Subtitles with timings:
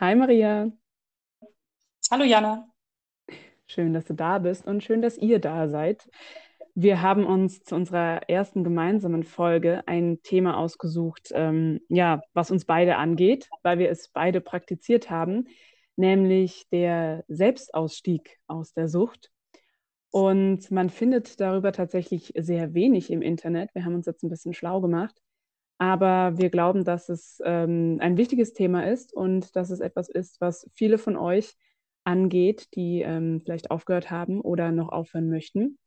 [0.00, 0.70] Hi Maria,
[2.10, 2.68] Hallo Jana.
[3.66, 6.08] schön, dass du da bist und schön, dass ihr da seid.
[6.74, 12.64] Wir haben uns zu unserer ersten gemeinsamen Folge ein Thema ausgesucht, ähm, ja, was uns
[12.64, 15.46] beide angeht, weil wir es beide praktiziert haben,
[15.96, 19.30] nämlich der Selbstausstieg aus der Sucht.
[20.10, 23.70] Und man findet darüber tatsächlich sehr wenig im Internet.
[23.74, 25.14] Wir haben uns jetzt ein bisschen schlau gemacht.
[25.78, 30.40] Aber wir glauben, dass es ähm, ein wichtiges Thema ist und dass es etwas ist,
[30.40, 31.56] was viele von euch
[32.04, 35.78] angeht, die ähm, vielleicht aufgehört haben oder noch aufhören möchten.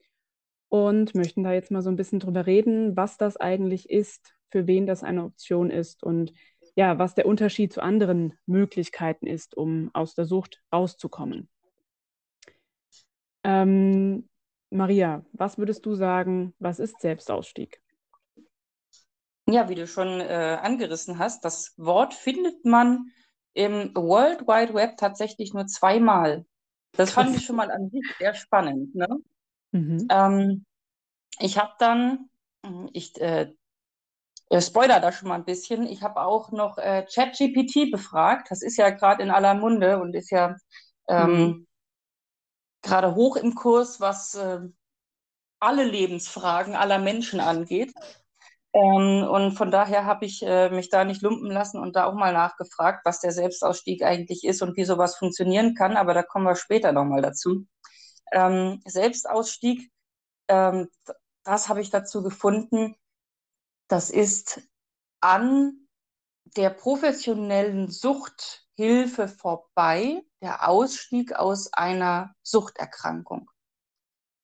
[0.70, 4.68] Und möchten da jetzt mal so ein bisschen drüber reden, was das eigentlich ist, für
[4.68, 6.34] wen das eine Option ist und
[6.76, 11.50] ja, was der Unterschied zu anderen Möglichkeiten ist, um aus der Sucht rauszukommen.
[13.44, 14.28] Ähm,
[14.70, 17.82] Maria, was würdest du sagen, was ist Selbstausstieg?
[19.50, 23.12] Ja, wie du schon äh, angerissen hast, das Wort findet man
[23.54, 26.46] im World Wide Web tatsächlich nur zweimal.
[26.96, 29.08] Das fand ich schon mal an sich sehr spannend, ne?
[29.74, 30.10] Mhm.
[30.10, 30.66] Ähm,
[31.40, 32.30] ich habe dann,
[32.66, 33.54] hm, ich äh,
[34.50, 38.52] äh, spoiler da schon mal ein bisschen, ich habe auch noch äh, ChatGPT befragt.
[38.52, 40.56] Das ist ja gerade in aller Munde und ist ja
[41.18, 41.58] Mhm.
[41.58, 41.68] ähm,
[42.82, 44.60] gerade hoch im Kurs, was äh,
[45.60, 47.94] alle Lebensfragen aller Menschen angeht.
[48.78, 52.14] Ähm, und von daher habe ich äh, mich da nicht lumpen lassen und da auch
[52.14, 55.98] mal nachgefragt, was der Selbstausstieg eigentlich ist und wie sowas funktionieren kann.
[55.98, 57.66] Aber da kommen wir später nochmal dazu.
[58.32, 59.92] Ähm, Selbstausstieg,
[60.48, 60.90] ähm,
[61.44, 62.96] das habe ich dazu gefunden,
[63.88, 64.62] das ist
[65.22, 65.88] an
[66.56, 73.50] der professionellen Suchthilfe vorbei der Ausstieg aus einer Suchterkrankung.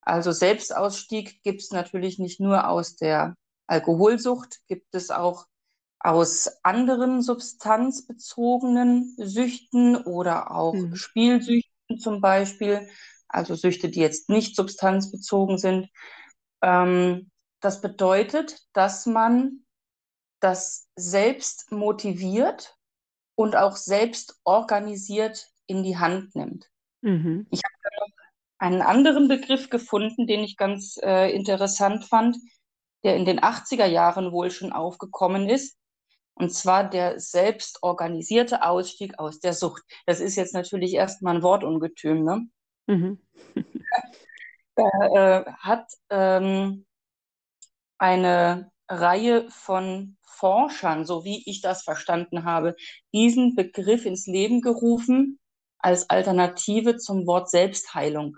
[0.01, 3.35] Also Selbstausstieg gibt es natürlich nicht nur aus der
[3.67, 5.45] Alkoholsucht, gibt es auch
[5.99, 10.95] aus anderen substanzbezogenen Süchten oder auch Mhm.
[10.95, 12.89] Spielsüchten zum Beispiel,
[13.27, 15.89] also Süchte, die jetzt nicht substanzbezogen sind.
[16.61, 17.31] Ähm,
[17.61, 19.63] das bedeutet, dass man
[20.41, 22.75] das selbst motiviert
[23.35, 26.69] und auch selbst organisiert in die Hand nimmt.
[27.01, 27.47] Mhm.
[27.49, 27.73] Ich habe
[28.57, 32.37] einen anderen Begriff gefunden, den ich ganz äh, interessant fand,
[33.03, 35.77] der in den 80er Jahren wohl schon aufgekommen ist.
[36.35, 39.83] Und zwar der selbstorganisierte Ausstieg aus der Sucht.
[40.05, 42.23] Das ist jetzt natürlich erstmal ein Wortungetüm.
[42.23, 42.47] Ne?
[42.87, 43.19] Mhm.
[44.75, 46.87] Da äh, hat ähm,
[47.99, 52.75] eine Reihe von Forschern, so wie ich das verstanden habe,
[53.13, 55.39] diesen Begriff ins Leben gerufen
[55.79, 58.37] als Alternative zum Wort Selbstheilung.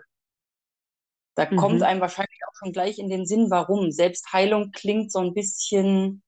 [1.36, 1.84] Da kommt Mhm.
[1.84, 3.92] einem wahrscheinlich auch schon gleich in den Sinn, warum.
[3.92, 6.24] Selbstheilung klingt so ein bisschen,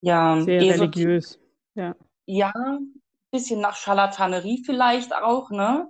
[0.00, 1.38] ja, Sehr religiös.
[1.74, 1.94] Ja.
[2.26, 3.02] ja, ein
[3.32, 5.88] bisschen nach Scharlatanerie vielleicht auch, ne?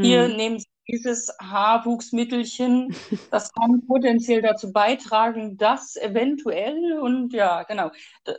[0.00, 0.36] Hier Mhm.
[0.36, 2.96] nehmen Sie dieses Haarwuchsmittelchen,
[3.30, 7.90] das kann potenziell dazu beitragen, dass eventuell, und ja, genau,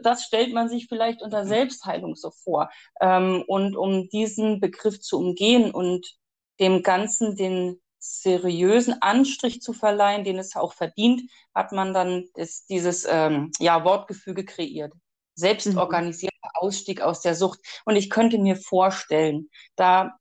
[0.01, 2.69] das stellt man sich vielleicht unter Selbstheilung so vor.
[2.99, 6.17] Ähm, und um diesen Begriff zu umgehen und
[6.59, 11.21] dem Ganzen den seriösen Anstrich zu verleihen, den es auch verdient,
[11.53, 14.93] hat man dann das, dieses ähm, ja, Wortgefüge kreiert.
[14.93, 14.99] Mhm.
[15.35, 17.59] Selbstorganisierter Ausstieg aus der Sucht.
[17.85, 20.17] Und ich könnte mir vorstellen, da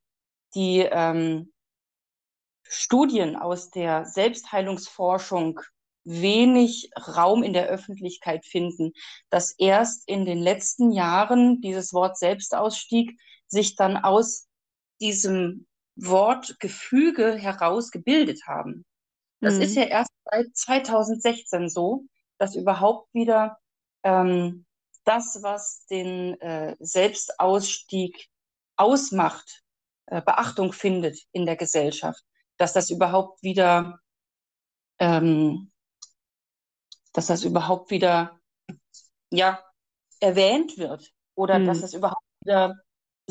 [0.54, 1.52] die ähm,
[2.62, 5.60] Studien aus der Selbstheilungsforschung
[6.04, 8.92] wenig Raum in der Öffentlichkeit finden,
[9.30, 14.48] dass erst in den letzten Jahren dieses Wort Selbstausstieg sich dann aus
[15.00, 15.66] diesem
[16.03, 18.84] Wortgefüge heraus gebildet haben.
[19.41, 19.81] Das ist Mhm.
[19.83, 22.05] ja erst seit 2016 so,
[22.38, 23.59] dass überhaupt wieder
[24.03, 24.66] ähm,
[25.05, 28.28] das, was den äh, Selbstausstieg
[28.77, 29.62] ausmacht,
[30.06, 32.22] äh, Beachtung findet in der Gesellschaft,
[32.56, 34.00] dass das überhaupt wieder,
[34.99, 35.71] ähm,
[37.12, 38.38] dass das überhaupt wieder,
[39.31, 39.62] ja,
[40.21, 41.84] erwähnt wird oder dass Mhm.
[41.84, 42.77] es überhaupt wieder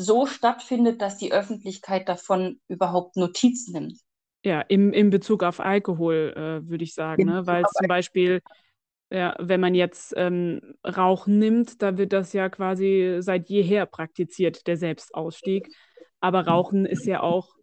[0.00, 3.98] so stattfindet, dass die Öffentlichkeit davon überhaupt Notiz nimmt.
[4.44, 7.32] Ja, im, in Bezug auf Alkohol, äh, würde ich sagen, ne?
[7.32, 8.40] Bezug Weil zum Beispiel,
[9.10, 14.66] ja, wenn man jetzt ähm, Rauchen nimmt, da wird das ja quasi seit jeher praktiziert,
[14.66, 15.68] der Selbstausstieg.
[16.20, 17.54] Aber Rauchen ist ja auch,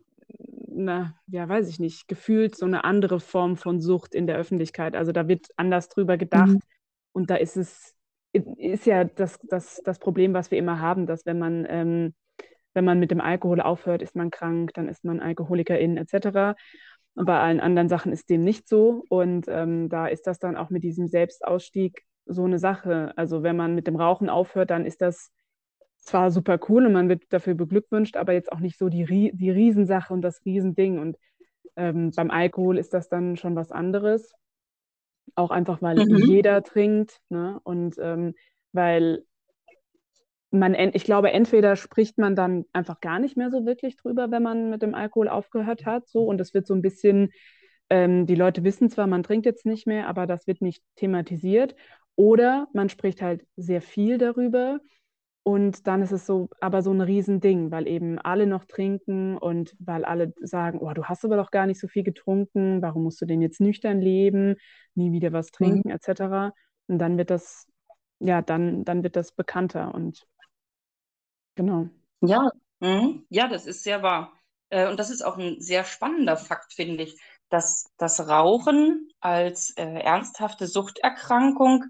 [0.67, 4.95] na, ja, weiß ich nicht, gefühlt so eine andere Form von Sucht in der Öffentlichkeit.
[4.95, 6.57] Also da wird anders drüber gedacht
[7.11, 7.95] und da ist es,
[8.33, 12.13] ist ja das, das, das Problem, was wir immer haben, dass wenn man ähm,
[12.77, 16.55] wenn man mit dem Alkohol aufhört, ist man krank, dann ist man Alkoholikerin etc.
[17.15, 19.03] Und bei allen anderen Sachen ist dem nicht so.
[19.09, 23.13] Und ähm, da ist das dann auch mit diesem Selbstausstieg so eine Sache.
[23.15, 25.31] Also wenn man mit dem Rauchen aufhört, dann ist das
[25.97, 29.49] zwar super cool und man wird dafür beglückwünscht, aber jetzt auch nicht so die, die
[29.49, 30.99] Riesensache und das Riesending.
[30.99, 31.17] Und
[31.77, 34.35] ähm, beim Alkohol ist das dann schon was anderes.
[35.33, 36.17] Auch einfach, weil mhm.
[36.17, 37.59] jeder trinkt ne?
[37.63, 38.35] und ähm,
[38.71, 39.23] weil
[40.51, 44.43] man, ich glaube, entweder spricht man dann einfach gar nicht mehr so wirklich drüber, wenn
[44.43, 47.31] man mit dem Alkohol aufgehört hat, so und es wird so ein bisschen,
[47.89, 51.75] ähm, die Leute wissen zwar, man trinkt jetzt nicht mehr, aber das wird nicht thematisiert.
[52.15, 54.79] Oder man spricht halt sehr viel darüber
[55.43, 59.75] und dann ist es so, aber so ein Riesending, weil eben alle noch trinken und
[59.79, 63.21] weil alle sagen, oh, du hast aber doch gar nicht so viel getrunken, warum musst
[63.21, 64.55] du denn jetzt nüchtern leben,
[64.95, 65.53] nie wieder was mhm.
[65.53, 65.95] trinken, mhm.
[65.95, 66.53] etc.
[66.87, 67.65] Und dann wird das,
[68.19, 70.27] ja, dann, dann wird das bekannter und
[71.57, 71.89] Genau.
[72.21, 73.25] Ja, mhm.
[73.29, 74.31] ja, das ist sehr wahr.
[74.69, 77.19] Äh, und das ist auch ein sehr spannender Fakt, finde ich,
[77.49, 81.85] dass das Rauchen als äh, ernsthafte Suchterkrankung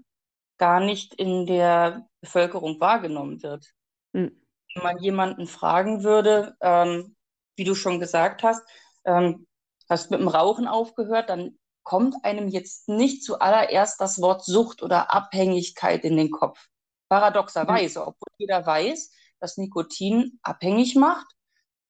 [0.56, 3.66] gar nicht in der Bevölkerung wahrgenommen wird.
[4.12, 4.40] Mhm.
[4.74, 7.14] Wenn man jemanden fragen würde, ähm,
[7.56, 8.66] wie du schon gesagt hast,
[9.04, 9.46] ähm,
[9.88, 15.12] hast mit dem Rauchen aufgehört, dann kommt einem jetzt nicht zuallererst das Wort Sucht oder
[15.12, 16.68] Abhängigkeit in den Kopf.
[17.08, 18.06] Paradoxerweise, mhm.
[18.08, 21.26] obwohl jeder weiß, das Nikotin abhängig macht.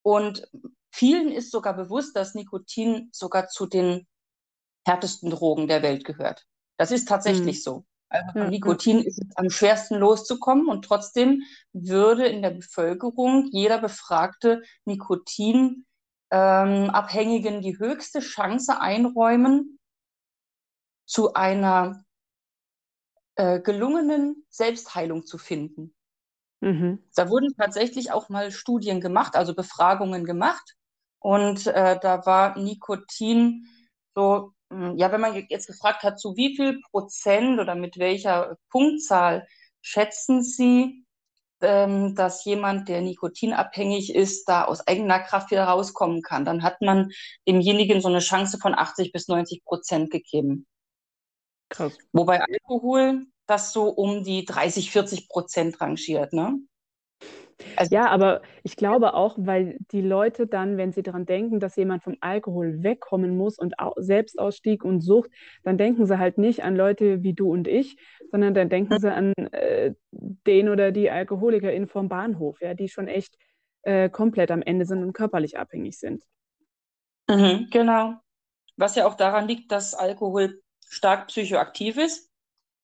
[0.03, 0.49] Und
[0.91, 4.06] vielen ist sogar bewusst, dass Nikotin sogar zu den
[4.87, 6.47] härtesten Drogen der Welt gehört.
[6.79, 7.62] Das ist tatsächlich mhm.
[7.62, 7.85] so.
[8.11, 9.05] Also von ja, Nikotin ja.
[9.05, 11.43] ist es am schwersten loszukommen und trotzdem
[11.73, 15.85] würde in der Bevölkerung jeder befragte Nikotinabhängigen
[16.31, 19.79] ähm, die höchste Chance einräumen,
[21.05, 22.05] zu einer
[23.37, 25.95] äh, gelungenen Selbstheilung zu finden.
[26.61, 27.03] Mhm.
[27.15, 30.75] Da wurden tatsächlich auch mal Studien gemacht, also Befragungen gemacht.
[31.21, 33.67] Und äh, da war Nikotin
[34.15, 38.57] so, hm, ja, wenn man jetzt gefragt hat, zu wie viel Prozent oder mit welcher
[38.71, 39.47] Punktzahl
[39.81, 41.05] schätzen Sie,
[41.61, 46.81] ähm, dass jemand, der nikotinabhängig ist, da aus eigener Kraft wieder rauskommen kann, dann hat
[46.81, 47.11] man
[47.49, 50.67] demjenigen so eine Chance von 80 bis 90 Prozent gegeben.
[51.69, 51.99] Krass.
[52.13, 56.33] Wobei Alkohol das so um die 30, 40 Prozent rangiert.
[56.33, 56.59] Ne?
[57.77, 61.75] Also, ja, aber ich glaube auch, weil die Leute dann, wenn sie daran denken, dass
[61.75, 65.31] jemand vom Alkohol wegkommen muss und Selbstausstieg und Sucht,
[65.65, 67.97] dann denken sie halt nicht an Leute wie du und ich,
[68.31, 68.99] sondern dann denken mhm.
[68.99, 73.37] sie an äh, den oder die Alkoholikerin vom Bahnhof, ja, die schon echt
[73.83, 76.23] äh, komplett am Ende sind und körperlich abhängig sind.
[77.29, 78.15] Mhm, genau.
[78.77, 82.28] Was ja auch daran liegt, dass Alkohol stark psychoaktiv ist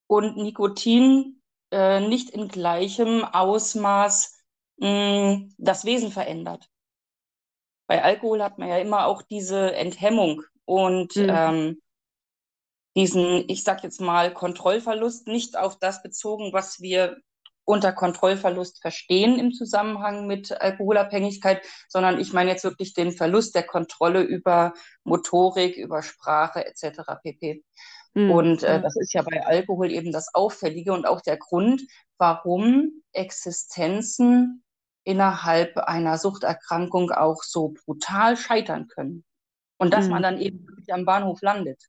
[0.07, 4.37] und Nikotin äh, nicht in gleichem Ausmaß
[4.79, 6.69] mh, hm, das Wesen verändert.
[7.87, 11.29] Bei Alkohol hat man ja immer auch diese Enthemmung und mhm.
[11.29, 11.83] ähm,
[12.97, 17.19] diesen, ich sag jetzt mal, Kontrollverlust, nicht auf das bezogen, was wir
[17.65, 23.65] unter Kontrollverlust verstehen im Zusammenhang mit Alkoholabhängigkeit, sondern ich meine jetzt wirklich den Verlust der
[23.65, 27.01] Kontrolle über Motorik, über Sprache etc.
[27.23, 27.65] pp.
[28.15, 28.31] Mhm.
[28.31, 31.83] Und äh, das ist ja bei Alkohol eben das Auffällige und auch der Grund,
[32.17, 34.65] warum Existenzen
[35.05, 39.25] innerhalb einer Suchterkrankung auch so brutal scheitern können.
[39.77, 40.13] Und dass mhm.
[40.13, 41.83] man dann eben wirklich am Bahnhof landet.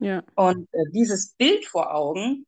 [0.00, 0.22] Ja.
[0.34, 2.44] Und äh, dieses Bild vor Augen,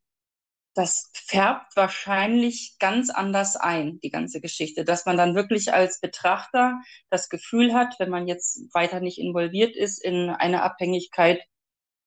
[0.75, 6.81] das färbt wahrscheinlich ganz anders ein, die ganze Geschichte, dass man dann wirklich als Betrachter
[7.11, 11.41] das Gefühl hat, wenn man jetzt weiter nicht involviert ist in eine Abhängigkeit,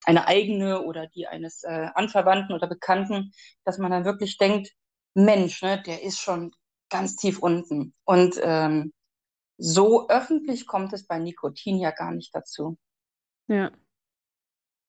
[0.06, 3.32] eine eigene oder die eines äh, Anverwandten oder Bekannten,
[3.66, 4.74] dass man dann wirklich denkt,
[5.14, 6.52] Mensch, ne, der ist schon
[6.90, 7.94] ganz tief unten.
[8.06, 8.94] Und ähm,
[9.58, 12.78] so öffentlich kommt es bei Nikotin ja gar nicht dazu.
[13.48, 13.72] Ja.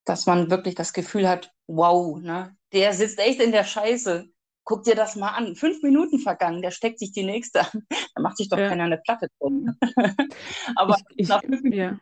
[0.05, 4.29] Dass man wirklich das Gefühl hat, wow, ne, der sitzt echt in der Scheiße.
[4.65, 5.57] Guck dir das mal an.
[5.57, 7.87] Fünf Minuten vergangen, der steckt sich die nächste an.
[8.15, 8.69] Da macht sich doch ja.
[8.69, 9.79] keiner eine Platte drin.
[10.77, 11.99] Aber ich, ich, nach fünf Minuten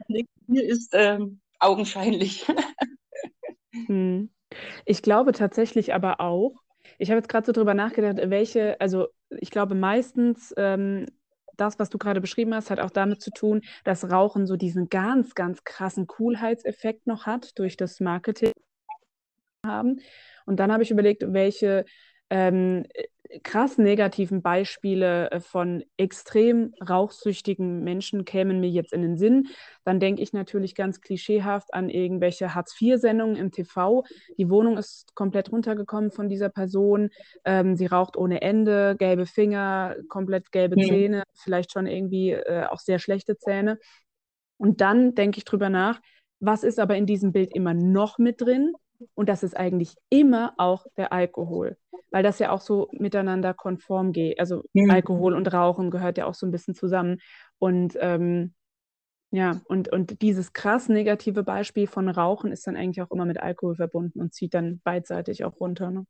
[0.48, 0.62] ja.
[0.62, 2.46] ist ähm, augenscheinlich.
[3.88, 4.30] Hm.
[4.87, 6.62] Ich glaube tatsächlich aber auch,
[6.99, 11.04] ich habe jetzt gerade so drüber nachgedacht, welche, also ich glaube meistens ähm,
[11.58, 14.88] das, was du gerade beschrieben hast, hat auch damit zu tun, dass Rauchen so diesen
[14.88, 18.52] ganz, ganz krassen Coolheitseffekt noch hat durch das Marketing
[19.64, 20.00] haben.
[20.46, 21.85] Und dann habe ich überlegt, welche
[22.30, 22.85] ähm,
[23.42, 29.49] krass negativen Beispiele äh, von extrem rauchsüchtigen Menschen kämen mir jetzt in den Sinn.
[29.85, 34.04] Dann denke ich natürlich ganz klischeehaft an irgendwelche Hartz-IV-Sendungen im TV.
[34.38, 37.11] Die Wohnung ist komplett runtergekommen von dieser Person.
[37.45, 40.87] Ähm, sie raucht ohne Ende, gelbe Finger, komplett gelbe ja.
[40.87, 43.78] Zähne, vielleicht schon irgendwie äh, auch sehr schlechte Zähne.
[44.59, 46.00] Und dann denke ich drüber nach,
[46.40, 48.73] was ist aber in diesem Bild immer noch mit drin?
[49.14, 51.76] Und das ist eigentlich immer auch der Alkohol,
[52.10, 54.38] weil das ja auch so miteinander konform geht.
[54.40, 54.90] Also mhm.
[54.90, 57.18] Alkohol und Rauchen gehört ja auch so ein bisschen zusammen.
[57.58, 58.54] Und ähm,
[59.30, 63.38] ja, und, und dieses krass negative Beispiel von Rauchen ist dann eigentlich auch immer mit
[63.40, 65.90] Alkohol verbunden und zieht dann beidseitig auch runter.
[65.90, 66.06] Ne?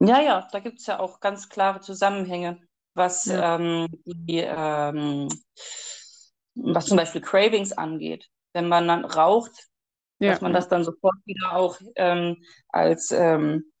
[0.00, 2.60] Ja, ja, da gibt es ja auch ganz klare Zusammenhänge,
[2.94, 3.56] was, ja.
[3.56, 5.28] ähm, die, ähm,
[6.54, 8.28] was zum Beispiel Cravings angeht.
[8.52, 9.67] Wenn man dann raucht,
[10.18, 10.32] ja.
[10.32, 13.72] dass man das dann sofort wieder auch ähm, als ähm,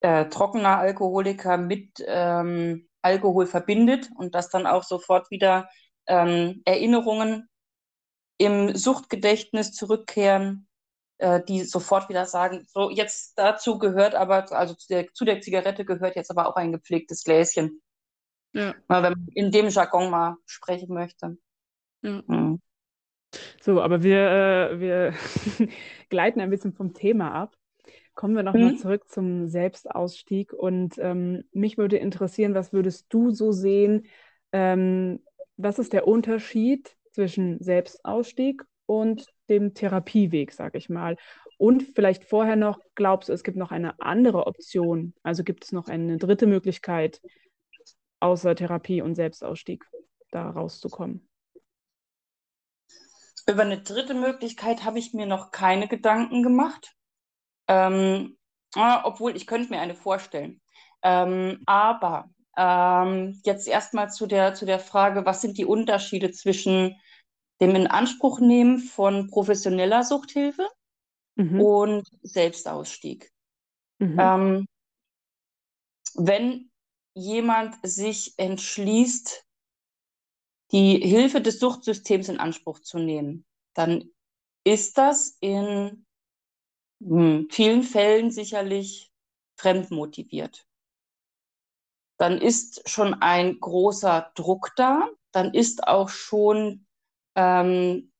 [0.00, 5.68] äh, trockener Alkoholiker mit ähm, Alkohol verbindet und dass dann auch sofort wieder
[6.06, 7.48] ähm, Erinnerungen
[8.38, 10.66] im Suchtgedächtnis zurückkehren,
[11.18, 15.40] äh, die sofort wieder sagen, so jetzt dazu gehört aber, also zu der, zu der
[15.40, 17.82] Zigarette gehört jetzt aber auch ein gepflegtes Gläschen.
[18.52, 18.74] Ja.
[18.88, 21.36] Wenn man in dem Jargon mal sprechen möchte.
[22.02, 22.22] Ja.
[22.26, 22.60] Mhm.
[23.60, 25.14] So, aber wir, äh, wir
[26.08, 27.56] gleiten ein bisschen vom Thema ab.
[28.14, 28.76] Kommen wir nochmal mhm.
[28.76, 30.52] zurück zum Selbstausstieg.
[30.52, 34.06] Und ähm, mich würde interessieren, was würdest du so sehen?
[34.52, 35.20] Ähm,
[35.56, 41.16] was ist der Unterschied zwischen Selbstausstieg und dem Therapieweg, sage ich mal?
[41.58, 45.14] Und vielleicht vorher noch, glaubst du, es gibt noch eine andere Option?
[45.22, 47.20] Also gibt es noch eine dritte Möglichkeit,
[48.18, 49.84] außer Therapie und Selbstausstieg
[50.30, 51.29] da rauszukommen?
[53.50, 56.94] Über eine dritte Möglichkeit habe ich mir noch keine Gedanken gemacht.
[57.68, 58.36] Ähm,
[58.74, 60.60] obwohl, ich könnte mir eine vorstellen.
[61.02, 66.96] Ähm, aber ähm, jetzt erstmal zu der, zu der Frage, was sind die Unterschiede zwischen
[67.60, 70.68] dem Inanspruchnehmen von professioneller Suchthilfe
[71.36, 71.60] mhm.
[71.60, 73.30] und Selbstausstieg.
[73.98, 74.16] Mhm.
[74.18, 74.66] Ähm,
[76.14, 76.70] wenn
[77.14, 79.44] jemand sich entschließt,
[80.72, 84.10] die Hilfe des Suchtsystems in Anspruch zu nehmen, dann
[84.64, 86.06] ist das in
[87.02, 89.12] hm, vielen Fällen sicherlich
[89.56, 90.66] fremdmotiviert.
[92.18, 96.86] Dann ist schon ein großer Druck da, dann ist auch schon
[97.34, 98.12] ähm,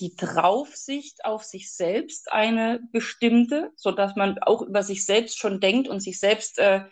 [0.00, 5.88] die Draufsicht auf sich selbst eine bestimmte, sodass man auch über sich selbst schon denkt
[5.88, 6.84] und sich selbst äh,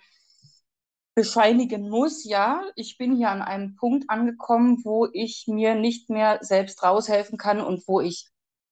[1.14, 6.38] bescheinigen muss, ja, ich bin hier an einem Punkt angekommen, wo ich mir nicht mehr
[6.40, 8.28] selbst raushelfen kann und wo ich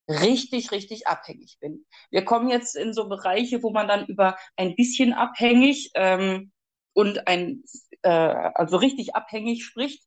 [0.09, 1.85] richtig, richtig abhängig bin.
[2.11, 6.53] Wir kommen jetzt in so Bereiche, wo man dann über ein bisschen abhängig ähm,
[6.95, 7.63] und ein,
[8.03, 10.03] äh, also richtig abhängig spricht,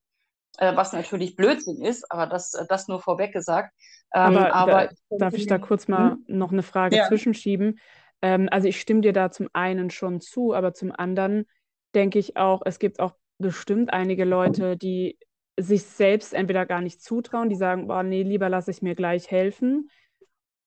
[0.57, 3.73] äh, was natürlich Blödsinn ist, aber das, das nur vorweg gesagt.
[4.13, 6.25] Ähm, aber, aber da, darf ich da kurz mal hm?
[6.27, 7.07] noch eine Frage ja.
[7.07, 7.79] zwischenschieben?
[8.21, 11.45] Ähm, also ich stimme dir da zum einen schon zu, aber zum anderen
[11.95, 15.17] denke ich auch, es gibt auch bestimmt einige Leute, die
[15.59, 19.29] sich selbst entweder gar nicht zutrauen, die sagen, boah, nee, lieber lasse ich mir gleich
[19.29, 19.89] helfen,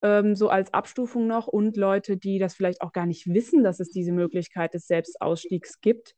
[0.03, 3.81] ähm, so als Abstufung noch, und Leute, die das vielleicht auch gar nicht wissen, dass
[3.81, 6.15] es diese Möglichkeit des Selbstausstiegs gibt,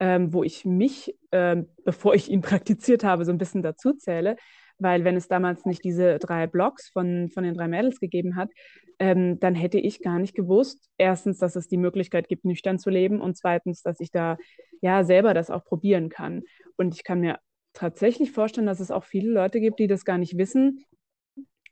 [0.00, 4.36] ähm, wo ich mich, ähm, bevor ich ihn praktiziert habe, so ein bisschen dazu zähle,
[4.78, 8.50] weil wenn es damals nicht diese drei Blogs von, von den drei Mädels gegeben hat,
[8.98, 12.90] ähm, dann hätte ich gar nicht gewusst, erstens, dass es die Möglichkeit gibt, nüchtern zu
[12.90, 14.36] leben und zweitens, dass ich da
[14.80, 16.42] ja selber das auch probieren kann.
[16.76, 17.38] Und ich kann mir
[17.72, 20.84] tatsächlich vorstellen, dass es auch viele Leute gibt, die das gar nicht wissen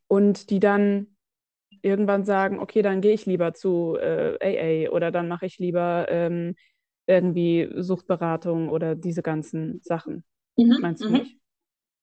[0.09, 1.17] und die dann
[1.83, 6.07] irgendwann sagen, okay, dann gehe ich lieber zu äh, AA oder dann mache ich lieber
[6.09, 6.55] ähm,
[7.07, 10.25] irgendwie Suchtberatung oder diese ganzen Sachen.
[10.57, 11.14] Mhm, Meinst du mhm.
[11.14, 11.38] nicht?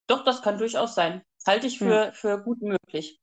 [0.08, 1.22] Doch, das kann durchaus sein.
[1.46, 2.12] Halte ich für, ja.
[2.12, 3.20] für gut möglich.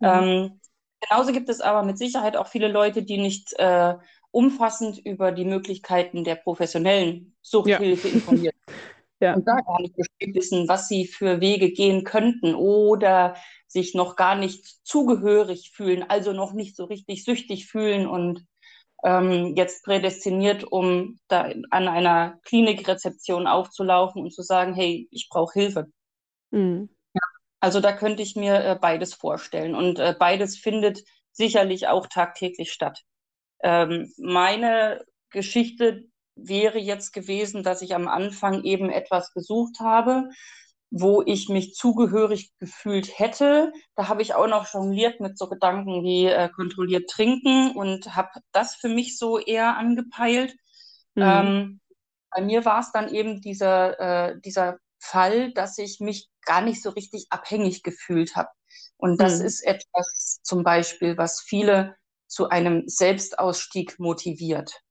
[0.00, 0.06] Mhm.
[0.08, 0.60] Ähm,
[1.00, 3.94] genauso gibt es aber mit Sicherheit auch viele Leute, die nicht äh,
[4.30, 8.14] umfassend über die Möglichkeiten der professionellen Suchthilfe ja.
[8.14, 8.54] informiert
[9.20, 9.34] ja.
[9.34, 14.16] und da gar nicht bestimmt wissen, was sie für Wege gehen könnten oder sich noch
[14.16, 18.46] gar nicht zugehörig fühlen, also noch nicht so richtig süchtig fühlen und
[19.02, 25.58] ähm, jetzt prädestiniert, um da an einer Klinikrezeption aufzulaufen und zu sagen, hey, ich brauche
[25.58, 25.86] Hilfe.
[26.50, 26.90] Mhm.
[27.60, 29.74] Also da könnte ich mir äh, beides vorstellen.
[29.74, 31.02] Und äh, beides findet
[31.32, 33.02] sicherlich auch tagtäglich statt.
[33.62, 40.30] Ähm, meine Geschichte wäre jetzt gewesen, dass ich am Anfang eben etwas gesucht habe,
[40.90, 43.72] wo ich mich zugehörig gefühlt hätte.
[43.94, 48.40] Da habe ich auch noch jongliert mit so Gedanken wie äh, kontrolliert trinken und habe
[48.52, 50.54] das für mich so eher angepeilt.
[51.14, 51.22] Mhm.
[51.22, 51.80] Ähm,
[52.30, 56.82] bei mir war es dann eben dieser, äh, dieser Fall, dass ich mich gar nicht
[56.82, 58.50] so richtig abhängig gefühlt habe.
[58.96, 59.46] Und das mhm.
[59.46, 64.82] ist etwas zum Beispiel, was viele zu einem Selbstausstieg motiviert.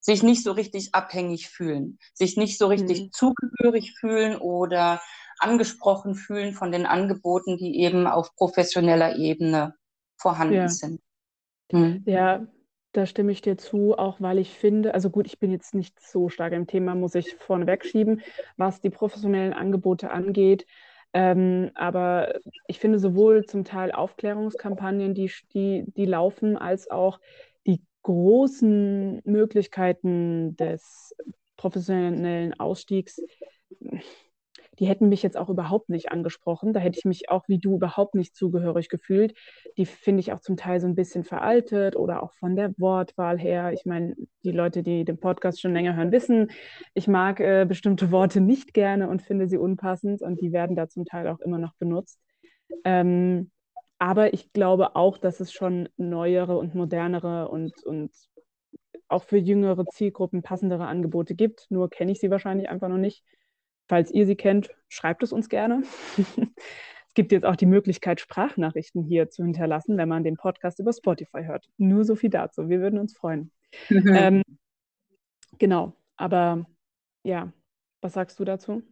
[0.00, 3.12] Sich nicht so richtig abhängig fühlen, sich nicht so richtig mhm.
[3.12, 5.02] zugehörig fühlen oder
[5.40, 9.74] angesprochen fühlen von den Angeboten, die eben auf professioneller Ebene
[10.16, 10.68] vorhanden ja.
[10.68, 11.00] sind.
[11.70, 12.02] Mhm.
[12.06, 12.46] Ja,
[12.92, 16.00] da stimme ich dir zu, auch weil ich finde, also gut, ich bin jetzt nicht
[16.00, 18.20] so stark im Thema, muss ich vorneweg schieben,
[18.56, 20.66] was die professionellen Angebote angeht.
[21.12, 27.20] Ähm, aber ich finde sowohl zum Teil Aufklärungskampagnen, die, die, die laufen, als auch
[27.66, 31.14] die großen Möglichkeiten des
[31.56, 33.20] professionellen Ausstiegs
[34.80, 36.72] die hätten mich jetzt auch überhaupt nicht angesprochen.
[36.72, 39.34] Da hätte ich mich auch wie du überhaupt nicht zugehörig gefühlt.
[39.76, 43.38] Die finde ich auch zum Teil so ein bisschen veraltet oder auch von der Wortwahl
[43.38, 43.72] her.
[43.72, 46.50] Ich meine, die Leute, die den Podcast schon länger hören, wissen,
[46.94, 50.88] ich mag äh, bestimmte Worte nicht gerne und finde sie unpassend und die werden da
[50.88, 52.18] zum Teil auch immer noch benutzt.
[52.84, 53.50] Ähm,
[53.98, 58.10] aber ich glaube auch, dass es schon neuere und modernere und, und
[59.08, 61.66] auch für jüngere Zielgruppen passendere Angebote gibt.
[61.68, 63.22] Nur kenne ich sie wahrscheinlich einfach noch nicht.
[63.90, 65.82] Falls ihr sie kennt, schreibt es uns gerne.
[66.16, 70.92] es gibt jetzt auch die Möglichkeit, Sprachnachrichten hier zu hinterlassen, wenn man den Podcast über
[70.92, 71.68] Spotify hört.
[71.76, 72.68] Nur so viel dazu.
[72.68, 73.50] Wir würden uns freuen.
[73.88, 74.14] Mhm.
[74.14, 74.42] Ähm,
[75.58, 76.66] genau, aber
[77.24, 77.52] ja,
[78.00, 78.84] was sagst du dazu?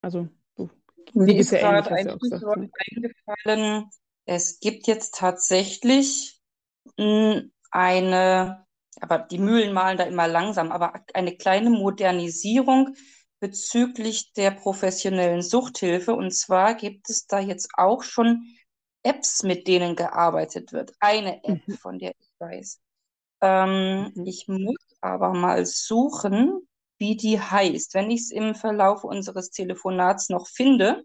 [0.00, 0.70] Also, du,
[1.12, 3.90] mir ist gerade ein Stichwort eingefallen.
[4.24, 6.40] Es gibt jetzt tatsächlich
[6.98, 8.64] hm, eine,
[8.98, 12.96] aber die Mühlen malen da immer langsam, aber eine kleine Modernisierung
[13.42, 16.14] bezüglich der professionellen Suchthilfe.
[16.14, 18.46] Und zwar gibt es da jetzt auch schon
[19.02, 20.92] Apps, mit denen gearbeitet wird.
[21.00, 21.74] Eine App, mhm.
[21.74, 22.80] von der ich weiß.
[23.40, 24.26] Ähm, mhm.
[24.26, 26.68] Ich muss aber mal suchen,
[26.98, 27.94] wie die heißt.
[27.94, 31.02] Wenn ich es im Verlauf unseres Telefonats noch finde,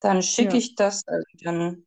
[0.00, 0.58] dann schicke ja.
[0.58, 1.86] ich das äh, dann.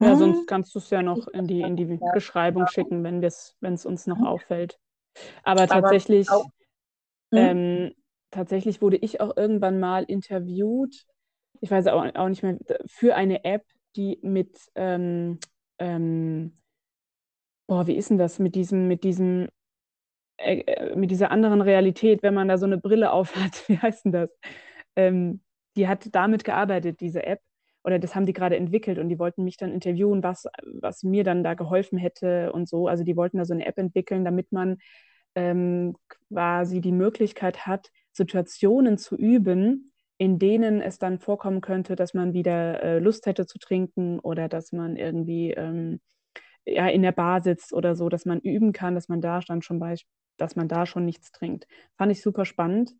[0.00, 0.18] Ja, hm?
[0.18, 4.06] sonst kannst du es ja noch in die, in die Beschreibung schicken, wenn es uns
[4.06, 4.78] noch auffällt.
[5.44, 6.50] Aber tatsächlich, aber auch,
[7.32, 7.38] hm?
[7.38, 7.94] ähm,
[8.32, 11.06] tatsächlich wurde ich auch irgendwann mal interviewt,
[11.60, 15.38] ich weiß auch, auch nicht mehr, für eine App, die mit, ähm,
[15.78, 16.58] ähm,
[17.68, 19.48] boah, wie ist denn das, mit diesem, mit diesem,
[20.38, 24.06] äh, äh mit dieser anderen Realität, wenn man da so eine Brille aufhat, wie heißt
[24.06, 24.30] denn das?
[24.96, 25.42] Ähm,
[25.76, 27.40] die hat damit gearbeitet, diese App,
[27.84, 30.46] oder das haben die gerade entwickelt und die wollten mich dann interviewen, was,
[30.80, 32.88] was mir dann da geholfen hätte und so.
[32.88, 34.78] Also die wollten da so eine App entwickeln, damit man
[35.34, 35.96] ähm,
[36.28, 42.32] quasi die Möglichkeit hat, Situationen zu üben, in denen es dann vorkommen könnte, dass man
[42.32, 46.00] wieder äh, Lust hätte zu trinken oder dass man irgendwie ähm,
[46.64, 49.62] ja, in der Bar sitzt oder so, dass man üben kann, dass man da dann
[49.62, 49.96] schon bei,
[50.36, 51.66] dass man da schon nichts trinkt.
[51.96, 52.92] Fand ich super spannend.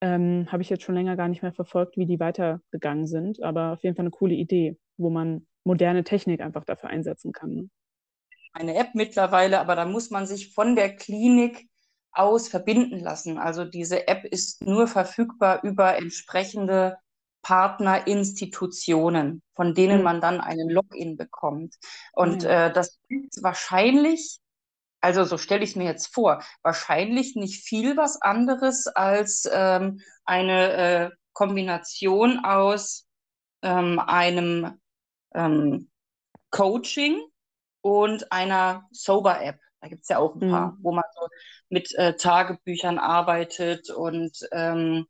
[0.00, 3.72] Ähm, Habe ich jetzt schon länger gar nicht mehr verfolgt, wie die weitergegangen sind, aber
[3.72, 7.54] auf jeden Fall eine coole Idee, wo man moderne Technik einfach dafür einsetzen kann.
[7.54, 7.70] Ne?
[8.52, 11.68] Eine App mittlerweile, aber da muss man sich von der Klinik
[12.14, 13.38] aus verbinden lassen.
[13.38, 16.96] Also diese App ist nur verfügbar über entsprechende
[17.42, 20.04] Partnerinstitutionen, von denen mhm.
[20.04, 21.74] man dann einen Login bekommt.
[22.12, 22.48] Und mhm.
[22.48, 24.40] äh, das ist wahrscheinlich,
[25.00, 30.00] also so stelle ich es mir jetzt vor, wahrscheinlich nicht viel was anderes als ähm,
[30.24, 33.06] eine äh, Kombination aus
[33.62, 34.80] ähm, einem
[35.34, 35.90] ähm,
[36.50, 37.20] Coaching
[37.82, 39.58] und einer Sober-App.
[39.84, 40.78] Da gibt es ja auch ein paar, mhm.
[40.80, 41.28] wo man so
[41.68, 45.04] mit äh, Tagebüchern arbeitet und ähm,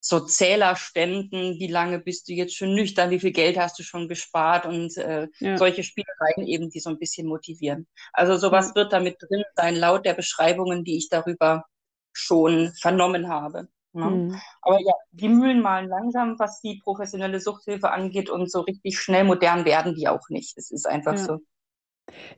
[0.00, 4.06] so Zählerständen, wie lange bist du jetzt schon nüchtern, wie viel Geld hast du schon
[4.06, 5.56] gespart und äh, ja.
[5.56, 7.86] solche Spielereien eben, die so ein bisschen motivieren.
[8.12, 8.74] Also sowas ja.
[8.74, 11.64] wird damit drin sein, laut der Beschreibungen, die ich darüber
[12.12, 13.68] schon vernommen habe.
[13.94, 14.04] Ne?
[14.04, 14.40] Mhm.
[14.60, 19.24] Aber ja, die Mühlen malen langsam, was die professionelle Suchthilfe angeht und so richtig schnell
[19.24, 20.58] modern werden die auch nicht.
[20.58, 21.24] Es ist einfach ja.
[21.24, 21.38] so.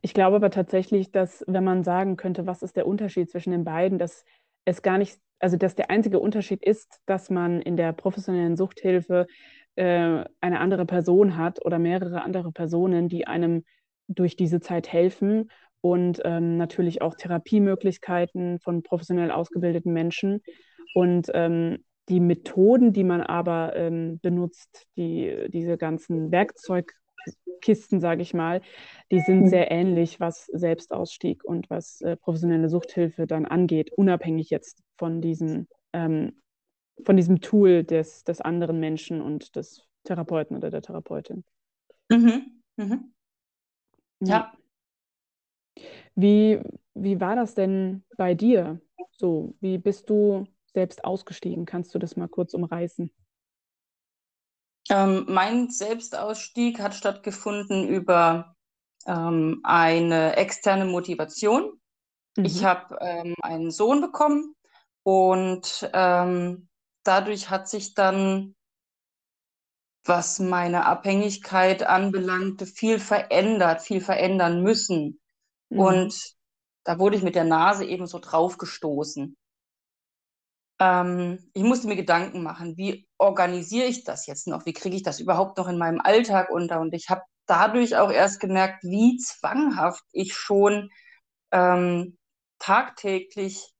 [0.01, 3.65] Ich glaube aber tatsächlich, dass wenn man sagen könnte, was ist der Unterschied zwischen den
[3.65, 4.25] beiden, dass
[4.65, 9.27] es gar nicht, also dass der einzige Unterschied ist, dass man in der professionellen Suchthilfe
[9.77, 13.65] äh, eine andere Person hat oder mehrere andere Personen, die einem
[14.09, 20.43] durch diese Zeit helfen und ähm, natürlich auch Therapiemöglichkeiten von professionell ausgebildeten Menschen.
[20.95, 26.93] Und ähm, die Methoden, die man aber ähm, benutzt, die, diese ganzen Werkzeug,
[27.63, 28.61] Kisten, sage ich mal,
[29.11, 29.47] die sind mhm.
[29.47, 35.69] sehr ähnlich, was Selbstausstieg und was äh, professionelle Suchthilfe dann angeht, unabhängig jetzt von diesem,
[35.95, 36.43] ähm,
[37.05, 41.45] von diesem Tool des, des anderen Menschen und des Therapeuten oder der Therapeutin.
[42.11, 42.63] Mhm.
[42.77, 43.15] Mhm.
[44.21, 44.53] Ja.
[46.15, 46.61] Wie,
[46.95, 48.81] wie war das denn bei dir?
[49.13, 51.65] So, wie bist du selbst ausgestiegen?
[51.65, 53.11] Kannst du das mal kurz umreißen?
[54.91, 58.57] Ähm, mein Selbstausstieg hat stattgefunden über
[59.07, 61.81] ähm, eine externe Motivation.
[62.37, 62.45] Mhm.
[62.45, 64.55] Ich habe ähm, einen Sohn bekommen
[65.03, 66.69] und ähm,
[67.05, 68.55] dadurch hat sich dann
[70.05, 75.21] was meine Abhängigkeit anbelangte, viel verändert, viel verändern müssen.
[75.69, 75.79] Mhm.
[75.79, 76.35] Und
[76.85, 79.37] da wurde ich mit der Nase eben so draufgestoßen.
[80.83, 84.67] Ähm, ich musste mir Gedanken machen, wie organisiere ich das jetzt noch?
[84.67, 86.81] Wie kriege ich das überhaupt noch in meinem Alltag unter?
[86.81, 90.91] Und ich habe dadurch auch erst gemerkt, wie zwanghaft ich schon
[91.53, 92.19] ähm,
[92.59, 93.71] tagtäglich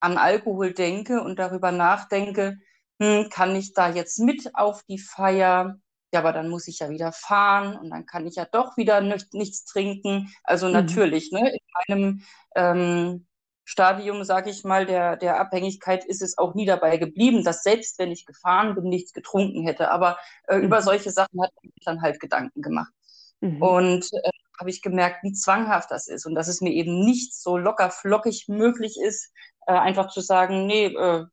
[0.00, 2.58] an Alkohol denke und darüber nachdenke,
[3.00, 5.78] hm, kann ich da jetzt mit auf die Feier?
[6.12, 9.00] Ja, aber dann muss ich ja wieder fahren und dann kann ich ja doch wieder
[9.00, 10.34] nicht, nichts trinken.
[10.44, 10.72] Also mhm.
[10.72, 12.22] natürlich, ne, in meinem
[12.54, 13.26] ähm,
[13.70, 18.00] Stadium, sage ich mal, der, der Abhängigkeit ist es auch nie dabei geblieben, dass selbst
[18.00, 19.92] wenn ich gefahren bin, nichts getrunken hätte.
[19.92, 20.64] Aber äh, mhm.
[20.64, 22.92] über solche Sachen hat ich dann halt Gedanken gemacht.
[23.40, 23.62] Mhm.
[23.62, 27.32] Und äh, habe ich gemerkt, wie zwanghaft das ist und dass es mir eben nicht
[27.32, 29.32] so locker flockig möglich ist,
[29.68, 31.26] äh, einfach zu sagen, nee, äh,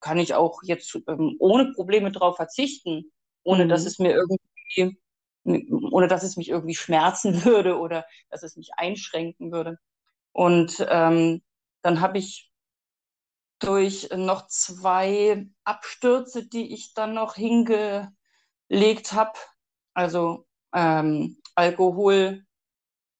[0.00, 3.12] kann ich auch jetzt ähm, ohne Probleme drauf verzichten,
[3.44, 3.68] ohne mhm.
[3.68, 4.98] dass es mir irgendwie,
[5.92, 9.78] ohne dass es mich irgendwie schmerzen würde oder dass es mich einschränken würde.
[10.32, 11.40] Und ähm,
[11.84, 12.50] dann habe ich
[13.60, 18.12] durch noch zwei Abstürze, die ich dann noch hingelegt
[19.12, 19.38] habe,
[19.92, 22.44] also ähm, Alkohol,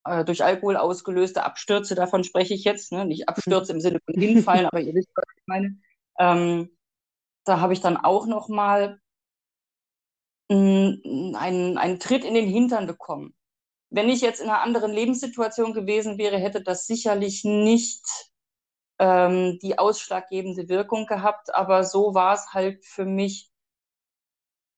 [0.05, 3.05] äh, durch Alkohol ausgelöste Abstürze, davon spreche ich jetzt, ne?
[3.05, 5.79] nicht Abstürze im Sinne von hinfallen, aber ihr wisst, was ich meine.
[6.19, 6.77] Ähm,
[7.45, 8.99] da habe ich dann auch noch mal
[10.49, 13.35] einen, einen Tritt in den Hintern bekommen.
[13.91, 18.03] Wenn ich jetzt in einer anderen Lebenssituation gewesen wäre, hätte das sicherlich nicht
[18.99, 23.51] ähm, die ausschlaggebende Wirkung gehabt, aber so war es halt für mich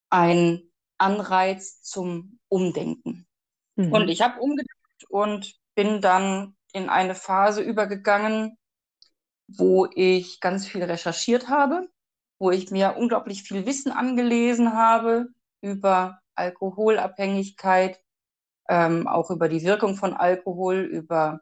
[0.09, 3.27] ein Anreiz zum Umdenken.
[3.75, 3.93] Mhm.
[3.93, 8.57] Und ich habe umgedacht und bin dann in eine Phase übergegangen,
[9.47, 11.87] wo ich ganz viel recherchiert habe,
[12.39, 15.27] wo ich mir unglaublich viel Wissen angelesen habe
[15.61, 17.99] über Alkoholabhängigkeit,
[18.69, 21.41] ähm, auch über die Wirkung von Alkohol, über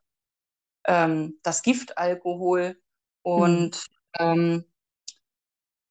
[0.87, 2.81] ähm, das Gift Alkohol
[3.21, 3.87] und
[4.19, 4.19] mhm.
[4.19, 4.65] ähm,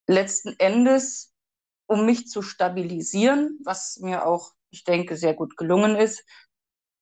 [0.06, 1.32] letzten Endes,
[1.86, 6.24] um mich zu stabilisieren, was mir auch, ich denke, sehr gut gelungen ist,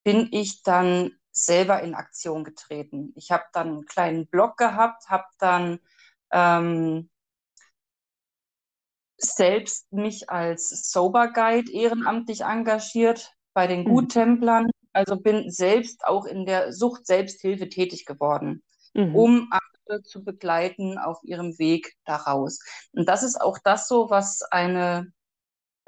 [0.04, 3.12] bin ich dann selber in Aktion getreten.
[3.16, 5.80] Ich habe dann einen kleinen Blog gehabt, habe dann
[6.30, 7.10] ähm,
[9.16, 13.88] selbst mich als Sober Guide ehrenamtlich engagiert bei den mhm.
[13.88, 14.70] Guttemplern.
[14.92, 18.62] Also bin selbst auch in der Sucht Selbsthilfe tätig geworden,
[18.94, 19.14] mhm.
[19.14, 22.60] um andere zu begleiten auf ihrem Weg daraus.
[22.92, 25.12] Und das ist auch das so, was eine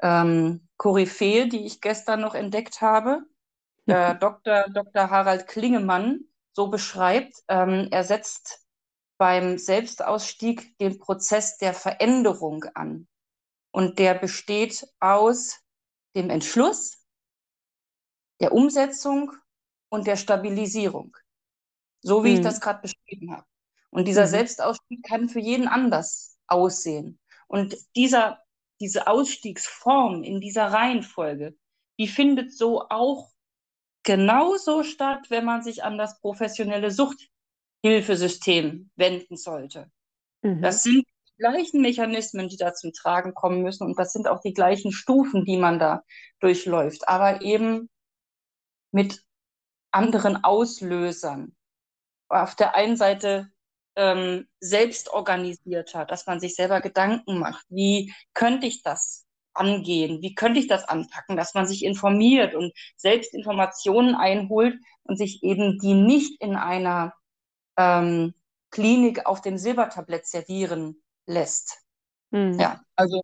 [0.01, 3.23] ähm, Koryphäe, die ich gestern noch entdeckt habe,
[3.85, 4.65] äh, Dr.
[4.73, 5.09] Dr.
[5.09, 6.21] Harald Klingemann
[6.53, 7.35] so beschreibt.
[7.47, 8.65] Ähm, er setzt
[9.17, 13.07] beim Selbstausstieg den Prozess der Veränderung an.
[13.71, 15.59] Und der besteht aus
[16.15, 17.04] dem Entschluss,
[18.39, 19.31] der Umsetzung
[19.89, 21.15] und der Stabilisierung.
[22.01, 22.35] So wie mhm.
[22.35, 23.45] ich das gerade beschrieben habe.
[23.89, 24.31] Und dieser mhm.
[24.31, 27.19] Selbstausstieg kann für jeden anders aussehen.
[27.47, 28.39] Und dieser,
[28.79, 31.55] diese Ausstiegsform in dieser Reihenfolge,
[31.97, 33.31] die findet so auch
[34.03, 39.89] genauso statt, wenn man sich an das professionelle Suchthilfesystem wenden sollte.
[40.41, 40.61] Mhm.
[40.61, 44.41] Das sind die gleichen Mechanismen, die da zum Tragen kommen müssen und das sind auch
[44.41, 46.03] die gleichen Stufen, die man da
[46.39, 47.89] durchläuft, aber eben
[48.95, 49.21] mit
[49.91, 51.53] anderen Auslösern.
[52.29, 53.49] Auf der einen Seite
[53.97, 60.21] ähm, selbst organisierter, dass man sich selber Gedanken macht, wie könnte ich das angehen?
[60.21, 61.35] Wie könnte ich das anpacken?
[61.35, 67.13] Dass man sich informiert und selbst Informationen einholt und sich eben die nicht in einer
[67.77, 68.33] ähm,
[68.71, 71.81] Klinik auf dem Silbertablett servieren lässt.
[72.31, 72.59] Mhm.
[72.59, 73.21] Ja, also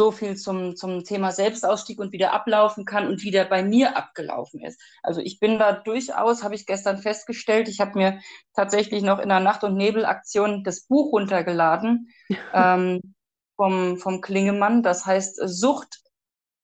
[0.00, 3.62] so viel zum, zum Thema Selbstausstieg und wie der ablaufen kann und wie der bei
[3.62, 4.80] mir abgelaufen ist.
[5.02, 8.20] Also ich bin da durchaus, habe ich gestern festgestellt, ich habe mir
[8.54, 12.08] tatsächlich noch in der Nacht- und Nebelaktion das Buch runtergeladen.
[12.54, 13.14] ähm,
[13.56, 14.82] vom, vom Klingemann.
[14.82, 16.00] Das heißt, Sucht,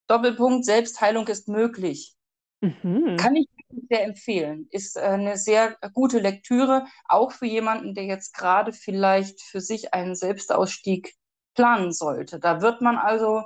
[0.09, 2.15] Doppelpunkt, Selbstheilung ist möglich.
[2.63, 3.19] Mhm.
[3.19, 3.49] Kann ich
[3.91, 4.67] sehr empfehlen.
[4.71, 10.15] Ist eine sehr gute Lektüre, auch für jemanden, der jetzt gerade vielleicht für sich einen
[10.15, 11.13] Selbstausstieg
[11.57, 12.39] planen sollte.
[12.39, 13.43] Da wird man also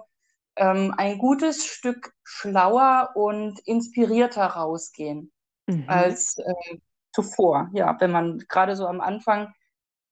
[0.56, 5.32] ähm, ein gutes Stück schlauer und inspirierter rausgehen
[5.66, 5.84] mhm.
[5.86, 6.78] als äh,
[7.12, 7.70] zuvor.
[7.72, 9.52] Ja, wenn man gerade so am Anfang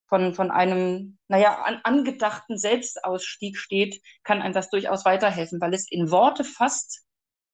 [0.06, 5.90] von, von einem, naja, an, angedachten Selbstausstieg steht, kann einem das durchaus weiterhelfen, weil es
[5.90, 7.04] in Worte fasst,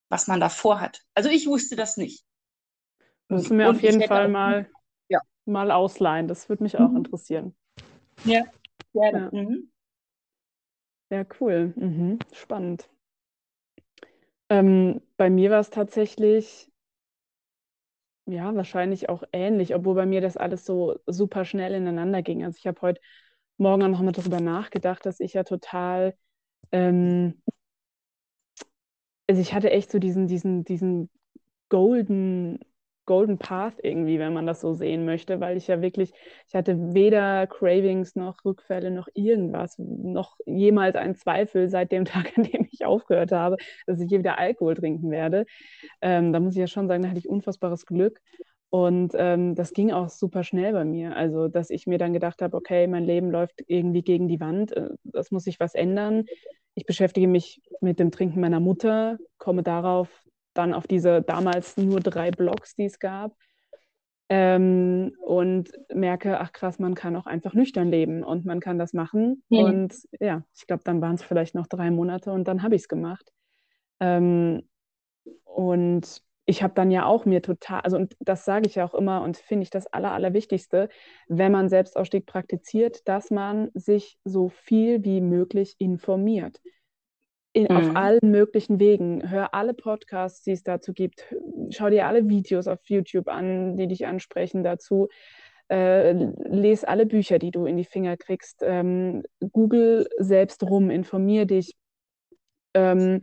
[0.08, 1.00] was man davor hat.
[1.14, 2.24] Also ich wusste das nicht.
[3.28, 4.70] Müssen wir auf jeden Fall mal,
[5.08, 5.18] ja.
[5.46, 6.28] mal ausleihen.
[6.28, 6.98] Das würde mich auch mhm.
[6.98, 7.56] interessieren.
[8.24, 8.42] Ja,
[8.92, 9.30] gerne.
[9.32, 9.72] Ja, mhm.
[11.10, 11.72] Ja cool.
[11.76, 12.18] Mhm.
[12.32, 12.90] Spannend.
[14.48, 16.70] Ähm, bei mir war es tatsächlich,
[18.26, 22.44] ja, wahrscheinlich auch ähnlich, obwohl bei mir das alles so super schnell ineinander ging.
[22.44, 23.00] Also ich habe heute
[23.58, 26.14] Morgen auch noch mal darüber nachgedacht, dass ich ja total,
[26.72, 27.42] ähm,
[29.28, 31.10] also ich hatte echt so diesen, diesen, diesen
[31.68, 32.60] golden
[33.06, 36.12] Golden Path irgendwie, wenn man das so sehen möchte, weil ich ja wirklich,
[36.48, 42.32] ich hatte weder Cravings noch Rückfälle noch irgendwas, noch jemals einen Zweifel seit dem Tag,
[42.36, 45.46] an dem ich aufgehört habe, dass ich je wieder Alkohol trinken werde.
[46.00, 48.20] Ähm, da muss ich ja schon sagen, da hatte ich unfassbares Glück.
[48.70, 51.14] Und ähm, das ging auch super schnell bei mir.
[51.16, 54.72] Also, dass ich mir dann gedacht habe, okay, mein Leben läuft irgendwie gegen die Wand,
[54.72, 56.24] äh, das muss sich was ändern.
[56.74, 60.08] Ich beschäftige mich mit dem Trinken meiner Mutter, komme darauf,
[60.54, 63.36] dann auf diese damals nur drei Blogs, die es gab.
[64.30, 68.94] Ähm, und merke, ach krass, man kann auch einfach nüchtern leben und man kann das
[68.94, 69.42] machen.
[69.50, 69.58] Mhm.
[69.58, 72.82] Und ja, ich glaube, dann waren es vielleicht noch drei Monate und dann habe ich
[72.82, 73.30] es gemacht.
[74.00, 74.66] Ähm,
[75.44, 78.94] und ich habe dann ja auch mir total, also und das sage ich ja auch
[78.94, 80.88] immer und finde ich das Aller, Allerwichtigste,
[81.28, 86.60] wenn man Selbstausstieg praktiziert, dass man sich so viel wie möglich informiert
[87.54, 87.76] in, mhm.
[87.76, 89.30] auf allen möglichen Wegen.
[89.30, 91.34] Hör alle Podcasts, die es dazu gibt.
[91.70, 95.08] Schau dir alle Videos auf YouTube an, die dich ansprechen dazu.
[95.68, 98.60] Äh, les alle Bücher, die du in die Finger kriegst.
[98.62, 101.74] Ähm, Google selbst rum, informier dich.
[102.74, 103.22] Ähm,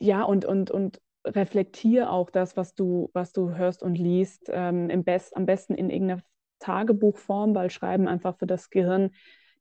[0.00, 4.50] ja, und, und, und reflektier auch das, was du, was du hörst und liest.
[4.50, 6.22] Ähm, im Best, am besten in irgendeiner
[6.58, 9.10] Tagebuchform, weil Schreiben einfach für das Gehirn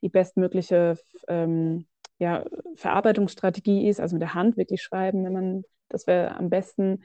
[0.02, 1.86] die bestmögliche ähm,
[2.18, 7.04] ja, Verarbeitungsstrategie ist, also mit der Hand wirklich schreiben, wenn man, das wäre am besten.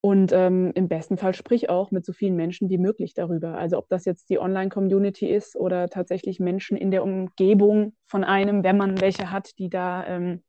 [0.00, 3.56] Und ähm, im besten Fall sprich auch mit so vielen Menschen wie möglich darüber.
[3.56, 8.64] Also ob das jetzt die Online-Community ist oder tatsächlich Menschen in der Umgebung von einem,
[8.64, 10.42] wenn man welche hat, die da, ähm,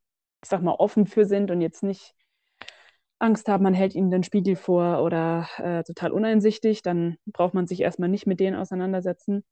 [0.44, 2.14] ich sag mal, offen für sind und jetzt nicht
[3.18, 7.66] Angst haben, man hält ihnen den Spiegel vor oder äh, total uneinsichtig, dann braucht man
[7.66, 9.46] sich erstmal nicht mit denen auseinandersetzen.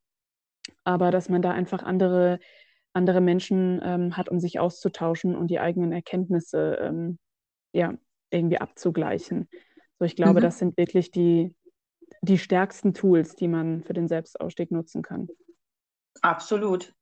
[0.83, 2.39] Aber dass man da einfach andere
[2.93, 7.17] andere Menschen ähm, hat, um sich auszutauschen und die eigenen Erkenntnisse ähm,
[7.73, 7.93] ja,
[8.29, 9.49] irgendwie abzugleichen.
[9.99, 10.43] So, ich glaube, mhm.
[10.43, 11.55] das sind wirklich die,
[12.21, 15.27] die stärksten Tools, die man für den Selbstausstieg nutzen kann.
[16.21, 16.93] Absolut.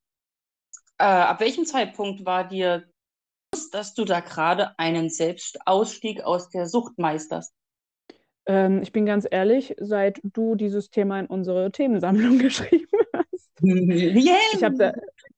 [0.97, 2.85] Äh, ab welchem Zeitpunkt war dir
[3.51, 7.53] bewusst, dass du da gerade einen Selbstausstieg aus der Sucht meisterst?
[8.45, 13.49] Ähm, ich bin ganz ehrlich, seit du dieses Thema in unsere Themensammlung geschrieben hast.
[13.63, 14.37] Yeah.
[14.53, 14.93] Ich habe da,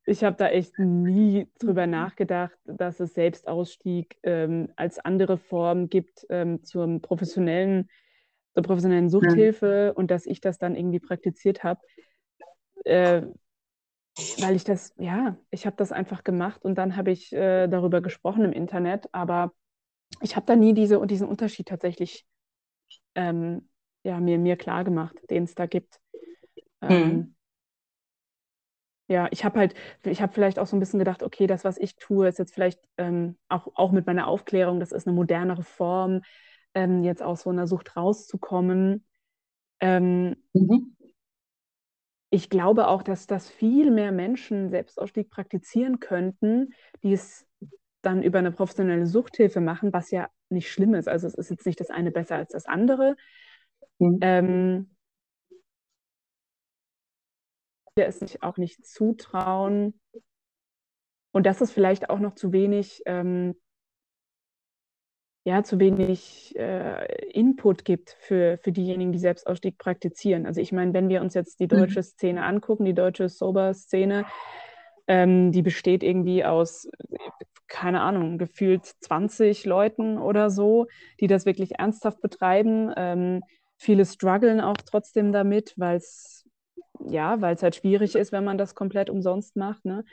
[0.05, 6.25] ich habe da echt nie drüber nachgedacht, dass es Selbstausstieg ähm, als andere Form gibt
[6.29, 7.89] ähm, zum professionellen,
[8.53, 9.91] zur professionellen Suchthilfe ja.
[9.91, 11.79] und dass ich das dann irgendwie praktiziert habe.
[12.83, 13.23] Äh,
[14.39, 18.01] weil ich das, ja, ich habe das einfach gemacht und dann habe ich äh, darüber
[18.01, 19.53] gesprochen im Internet, aber
[20.21, 22.25] ich habe da nie diese, diesen Unterschied tatsächlich
[23.15, 23.69] ähm,
[24.03, 25.99] ja, mir, mir klar gemacht, den es da gibt.
[26.81, 27.32] Mhm.
[29.07, 31.63] Ähm, ja, ich habe halt, ich habe vielleicht auch so ein bisschen gedacht, okay, das,
[31.63, 35.15] was ich tue, ist jetzt vielleicht ähm, auch, auch mit meiner Aufklärung, das ist eine
[35.15, 36.21] modernere Form,
[36.73, 39.05] ähm, jetzt aus so einer Sucht rauszukommen.
[39.79, 40.95] Ähm, mhm.
[42.29, 47.45] Ich glaube auch, dass das viel mehr Menschen Selbstausstieg praktizieren könnten, die es
[48.01, 51.07] dann über eine professionelle Suchthilfe machen, was ja nicht schlimm ist.
[51.07, 53.15] Also es ist jetzt nicht das eine besser als das andere.
[53.99, 54.89] Mhm.
[57.97, 59.99] Ähm, es sich auch nicht zutrauen.
[61.31, 63.55] Und dass es vielleicht auch noch zu wenig, ähm,
[65.45, 70.45] ja, zu wenig äh, Input gibt für, für diejenigen, die Selbstausstieg praktizieren.
[70.45, 72.03] Also ich meine, wenn wir uns jetzt die deutsche mhm.
[72.03, 74.25] Szene angucken, die deutsche Sober-Szene,
[75.07, 76.87] ähm, die besteht irgendwie aus,
[77.67, 80.87] keine Ahnung, gefühlt 20 Leuten oder so,
[81.19, 82.93] die das wirklich ernsthaft betreiben.
[82.95, 83.41] Ähm,
[83.75, 86.42] viele strugglen auch trotzdem damit, weil es
[87.07, 89.85] ja, weil es halt schwierig ist, wenn man das komplett umsonst macht.
[89.85, 90.05] Ne?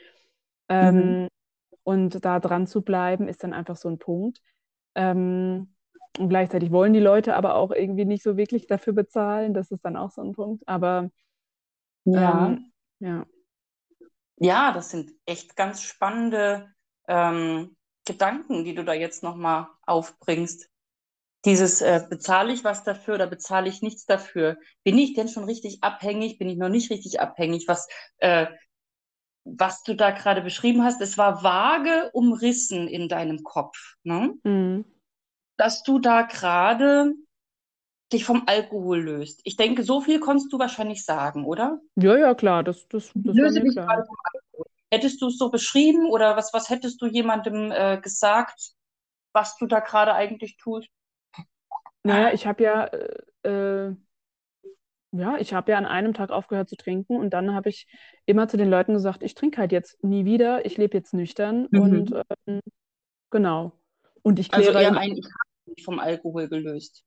[0.69, 1.29] Ähm, mhm.
[1.83, 4.41] Und da dran zu bleiben, ist dann einfach so ein Punkt.
[4.95, 5.75] Ähm,
[6.19, 9.55] und gleichzeitig wollen die Leute aber auch irgendwie nicht so wirklich dafür bezahlen.
[9.55, 10.67] Das ist dann auch so ein Punkt.
[10.67, 11.11] Aber
[12.05, 13.27] ja, ähm, ja.
[14.37, 16.73] ja das sind echt ganz spannende
[17.07, 20.69] ähm, Gedanken, die du da jetzt nochmal aufbringst.
[21.45, 24.59] Dieses äh, bezahle ich was dafür oder bezahle ich nichts dafür?
[24.85, 26.39] Bin ich denn schon richtig abhängig?
[26.39, 27.67] Bin ich noch nicht richtig abhängig?
[27.67, 28.47] Was, äh,
[29.45, 34.35] was du da gerade beschrieben hast, es war vage umrissen in deinem Kopf, ne?
[34.45, 34.85] Mhm.
[35.57, 37.15] dass du da gerade
[38.13, 39.41] dich vom Alkohol löst.
[39.45, 41.81] Ich denke, so viel konntest du wahrscheinlich sagen, oder?
[41.97, 43.87] Ja, ja, klar, das, das, das Löse dich klar.
[43.87, 44.67] gerade vom Alkohol.
[44.91, 48.73] Hättest du es so beschrieben oder was, was hättest du jemandem äh, gesagt,
[49.33, 50.89] was du da gerade eigentlich tust?
[52.05, 52.87] Naja, ich habe ja,
[53.43, 53.95] äh,
[55.13, 57.87] ja, ich habe ja an einem Tag aufgehört zu trinken und dann habe ich
[58.27, 61.67] immer zu den Leuten gesagt, ich trinke halt jetzt nie wieder, ich lebe jetzt nüchtern
[61.73, 61.75] Mhm.
[61.75, 62.13] und
[62.47, 62.61] ähm,
[63.31, 63.73] genau.
[64.23, 67.05] Und ich Also kläre eher eben, ein, ich habe mich vom Alkohol gelöst.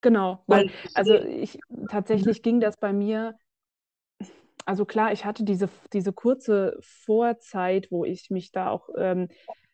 [0.00, 1.26] genau, weil, also Mhm.
[1.26, 3.38] ich, tatsächlich ging das bei mir,
[4.64, 9.28] also klar, ich hatte diese, diese kurze Vorzeit, wo ich mich da auch ähm,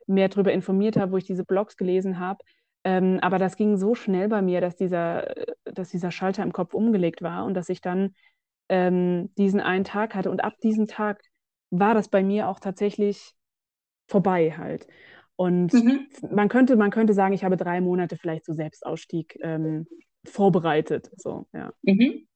[0.06, 2.44] mehr darüber informiert habe, wo ich diese Blogs gelesen habe.
[2.84, 5.32] Ähm, aber das ging so schnell bei mir, dass dieser,
[5.64, 8.14] dass dieser Schalter im Kopf umgelegt war und dass ich dann
[8.68, 10.30] ähm, diesen einen Tag hatte.
[10.30, 11.22] Und ab diesem Tag
[11.70, 13.34] war das bei mir auch tatsächlich
[14.08, 14.86] vorbei halt.
[15.36, 16.08] Und Mhm.
[16.30, 19.86] man könnte, man könnte sagen, ich habe drei Monate vielleicht so Selbstausstieg ähm,
[20.24, 21.10] vorbereitet.
[21.16, 21.72] So, ja.
[21.82, 22.26] Mhm.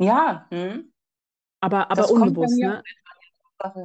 [0.00, 0.92] Ja, hm.
[1.60, 2.82] Aber, aber Das unbewusst, ne?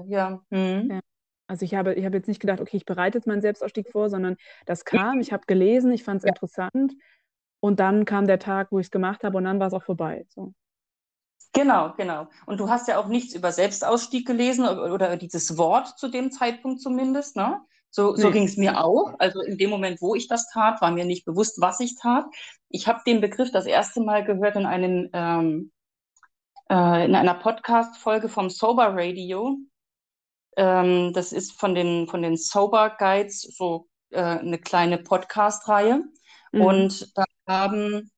[0.08, 0.44] Ja.
[0.52, 0.90] Hm.
[0.92, 1.00] Ja.
[1.48, 4.10] Also ich habe, ich habe jetzt nicht gedacht, okay, ich bereite jetzt meinen Selbstausstieg vor,
[4.10, 6.30] sondern das kam, ich habe gelesen, ich fand es Ja.
[6.30, 6.94] interessant
[7.60, 9.84] und dann kam der Tag, wo ich es gemacht habe und dann war es auch
[9.84, 10.26] vorbei.
[10.30, 10.54] So.
[11.54, 12.28] Genau, genau.
[12.48, 16.32] Und du hast ja auch nichts über Selbstausstieg gelesen oder, oder dieses Wort zu dem
[16.32, 17.62] Zeitpunkt zumindest, ne?
[17.92, 18.34] So, so Nee.
[18.34, 19.14] ging es mir auch.
[19.20, 22.26] Also in dem Moment, wo ich das tat, war mir nicht bewusst, was ich tat.
[22.70, 25.72] Ich habe den Begriff das erste Mal gehört in einem ähm,
[26.72, 29.58] äh, in einer Podcast-Folge vom Sober Radio.
[30.58, 36.04] Ähm, das ist von den von den Sober Guides so äh, eine kleine Podcast-Reihe.
[36.52, 36.62] Mhm.
[36.62, 38.12] Und da haben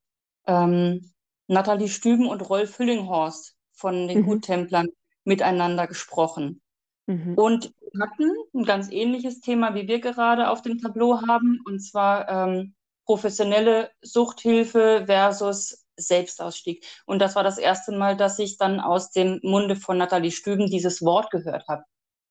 [0.47, 1.11] ähm,
[1.47, 4.25] Nathalie Stüben und Rolf Hüllinghorst von den Mhm.
[4.25, 4.87] Guttemplern
[5.23, 6.61] miteinander gesprochen.
[7.07, 7.35] Mhm.
[7.35, 12.27] Und hatten ein ganz ähnliches Thema, wie wir gerade auf dem Tableau haben, und zwar
[12.29, 16.85] ähm, professionelle Suchthilfe versus Selbstausstieg.
[17.05, 20.67] Und das war das erste Mal, dass ich dann aus dem Munde von Nathalie Stüben
[20.67, 21.83] dieses Wort gehört habe.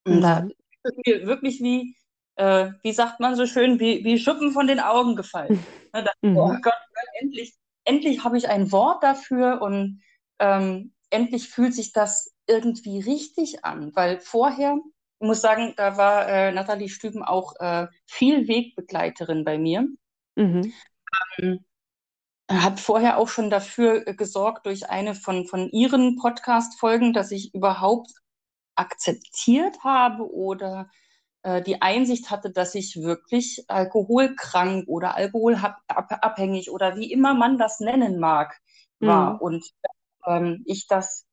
[0.04, 0.52] Da Mhm.
[0.84, 1.96] ist mir wirklich wie,
[2.36, 5.66] äh, wie sagt man so schön, wie, wie Schuppen von den Augen gefallen.
[5.94, 6.60] Ne, da, oh Mhm.
[6.60, 6.74] Gott,
[7.20, 10.02] endlich, endlich habe ich ein Wort dafür und
[10.40, 14.76] ähm, endlich fühlt sich das irgendwie richtig an, weil vorher,
[15.20, 19.86] ich muss sagen, da war äh, Nathalie Stüben auch äh, viel Wegbegleiterin bei mir.
[20.36, 20.78] Mhm.
[21.38, 21.64] Ähm,
[22.50, 27.54] hat vorher auch schon dafür äh, gesorgt durch eine von, von ihren Podcast-Folgen, dass ich
[27.54, 28.12] überhaupt
[28.76, 30.88] akzeptiert habe oder
[31.42, 37.80] äh, die Einsicht hatte, dass ich wirklich alkoholkrank oder alkoholabhängig oder wie immer man das
[37.80, 38.60] nennen mag,
[39.00, 39.40] war Mhm.
[39.40, 39.64] und
[40.26, 41.26] ähm, ich das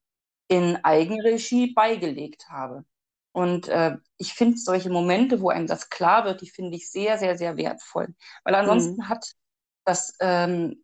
[0.47, 2.85] in Eigenregie beigelegt habe.
[3.33, 7.17] Und äh, ich finde solche Momente, wo einem das klar wird, die finde ich sehr,
[7.17, 8.13] sehr, sehr wertvoll.
[8.43, 9.07] Weil ansonsten Mhm.
[9.07, 9.25] hat
[9.85, 10.83] das, ähm,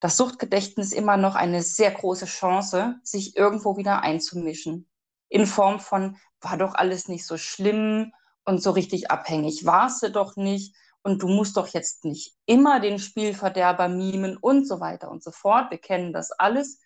[0.00, 4.88] das Suchtgedächtnis immer noch eine sehr große Chance, sich irgendwo wieder einzumischen.
[5.28, 8.12] In Form von, war doch alles nicht so schlimm
[8.44, 12.80] und so richtig abhängig warst du doch nicht und du musst doch jetzt nicht immer
[12.80, 15.70] den Spielverderber mimen und so weiter und so fort.
[15.70, 16.80] Wir kennen das alles,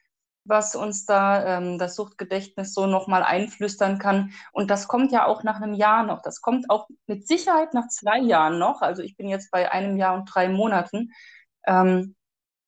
[0.45, 4.33] was uns da ähm, das Suchtgedächtnis so nochmal einflüstern kann.
[4.53, 6.23] Und das kommt ja auch nach einem Jahr noch.
[6.23, 8.83] Das kommt auch mit Sicherheit nach zwei Jahren noch.
[8.83, 11.13] Also ich bin jetzt bei einem Jahr und drei Monaten.
[11.67, 12.17] Ähm,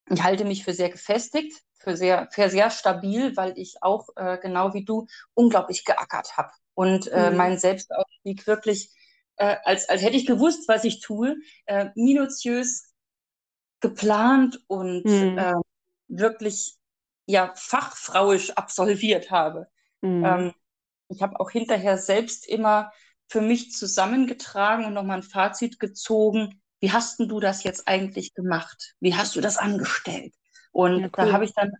[0.08, 4.38] ich halte mich für sehr gefestigt, für sehr, für sehr stabil, weil ich auch, äh,
[4.42, 7.32] genau wie du, unglaublich geackert habe und äh, Mhm.
[7.32, 8.90] meinen Selbstausstieg wirklich,
[9.36, 12.92] äh, als, als hätte ich gewusst, was ich tue, äh, minutiös
[13.80, 15.36] geplant und Mhm.
[15.36, 15.54] äh,
[16.08, 16.76] wirklich
[17.26, 19.68] ja fachfrauisch absolviert habe.
[20.02, 20.38] Mhm.
[20.38, 20.52] Ähm,
[21.08, 22.92] ich habe auch hinterher selbst immer
[23.28, 26.62] für mich zusammengetragen und nochmal ein Fazit gezogen.
[26.80, 28.94] Wie hast denn du das jetzt eigentlich gemacht?
[29.00, 30.34] Wie hast du das angestellt?
[30.74, 31.32] Und Ja, da cool.
[31.32, 31.72] habe ich dann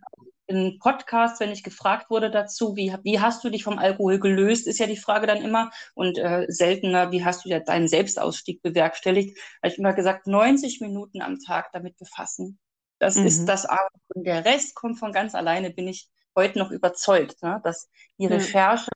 [0.47, 4.67] in Podcast, wenn ich gefragt wurde dazu, wie, wie hast du dich vom Alkohol gelöst,
[4.67, 5.71] ist ja die Frage dann immer.
[5.95, 9.37] Und äh, seltener, wie hast du ja deinen Selbstausstieg bewerkstelligt?
[9.63, 12.59] Habe ich immer gesagt, 90 Minuten am Tag damit befassen.
[12.99, 13.45] Das ist Mhm.
[13.47, 13.79] das A.
[14.15, 17.61] Und der Rest kommt von ganz alleine, bin ich heute noch überzeugt, ne?
[17.63, 18.29] dass die Ja.
[18.29, 18.89] Recherche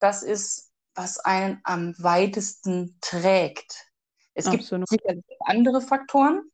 [0.00, 3.86] das ist, was einen am weitesten trägt.
[4.34, 4.88] Es gibt Absolut.
[4.88, 6.50] sicherlich andere Faktoren.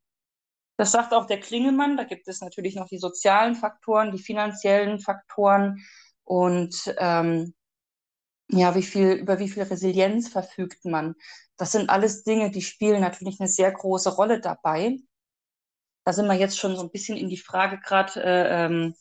[0.82, 1.96] Das sagt auch der Klingemann.
[1.96, 5.80] Da gibt es natürlich noch die sozialen Faktoren, die finanziellen Faktoren
[6.24, 7.54] und ähm,
[8.48, 11.14] ja, wie viel, über wie viel Resilienz verfügt man.
[11.56, 14.96] Das sind alles Dinge, die spielen natürlich eine sehr große Rolle dabei.
[16.04, 18.96] Da sind wir jetzt schon so ein bisschen in die Frage gerade äh, ähm,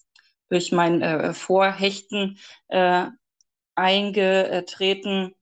[0.49, 3.07] durch mein äh, Vorhechten äh,
[3.73, 5.34] eingetreten,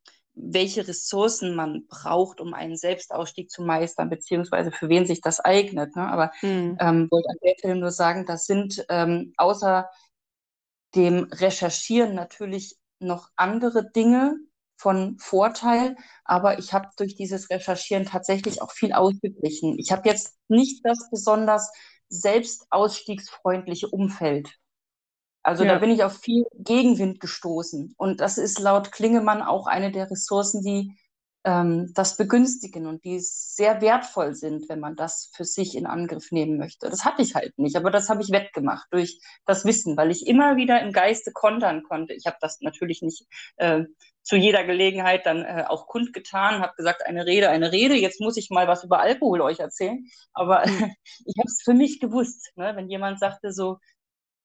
[0.42, 5.96] welche Ressourcen man braucht, um einen Selbstausstieg zu meistern, beziehungsweise für wen sich das eignet.
[5.96, 6.08] Ne?
[6.08, 6.78] Aber Mhm.
[6.80, 9.90] ähm, wollte an der Stelle nur sagen, das sind ähm, außer
[10.96, 14.36] dem Recherchieren natürlich noch andere Dinge,
[14.80, 19.78] von Vorteil, aber ich habe durch dieses Recherchieren tatsächlich auch viel ausgeglichen.
[19.78, 21.70] Ich habe jetzt nicht das besonders
[22.08, 24.50] selbstausstiegsfreundliche Umfeld.
[25.44, 25.74] Also ja.
[25.74, 27.94] da bin ich auf viel Gegenwind gestoßen.
[27.98, 30.98] Und das ist laut Klingemann auch eine der Ressourcen, die
[31.46, 36.32] ähm, das begünstigen und die sehr wertvoll sind, wenn man das für sich in Angriff
[36.32, 36.90] nehmen möchte.
[36.90, 40.28] Das hatte ich halt nicht, aber das habe ich wettgemacht durch das Wissen, weil ich
[40.28, 42.14] immer wieder im Geiste kontern konnte.
[42.14, 43.26] Ich habe das natürlich nicht
[43.56, 43.86] äh,
[44.22, 48.38] zu jeder Gelegenheit dann äh, auch kundgetan, habe gesagt, eine Rede, eine Rede, jetzt muss
[48.38, 50.06] ich mal was über Alkohol euch erzählen.
[50.34, 50.68] Aber äh,
[51.26, 52.74] ich habe es für mich gewusst, ne?
[52.76, 53.99] wenn jemand sagte so, hm,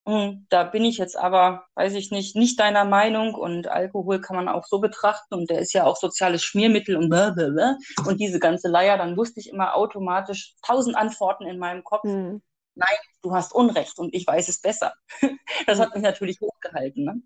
[0.07, 4.49] da bin ich jetzt aber, weiß ich nicht, nicht deiner Meinung und Alkohol kann man
[4.49, 7.79] auch so betrachten und der ist ja auch soziales Schmiermittel und blablabla.
[8.07, 12.05] und diese ganze Leier, dann wusste ich immer automatisch tausend Antworten in meinem Kopf.
[12.05, 12.43] Mhm.
[12.75, 14.93] Nein, du hast Unrecht und ich weiß es besser.
[15.67, 17.05] Das hat mich natürlich hochgehalten.
[17.05, 17.23] Ne?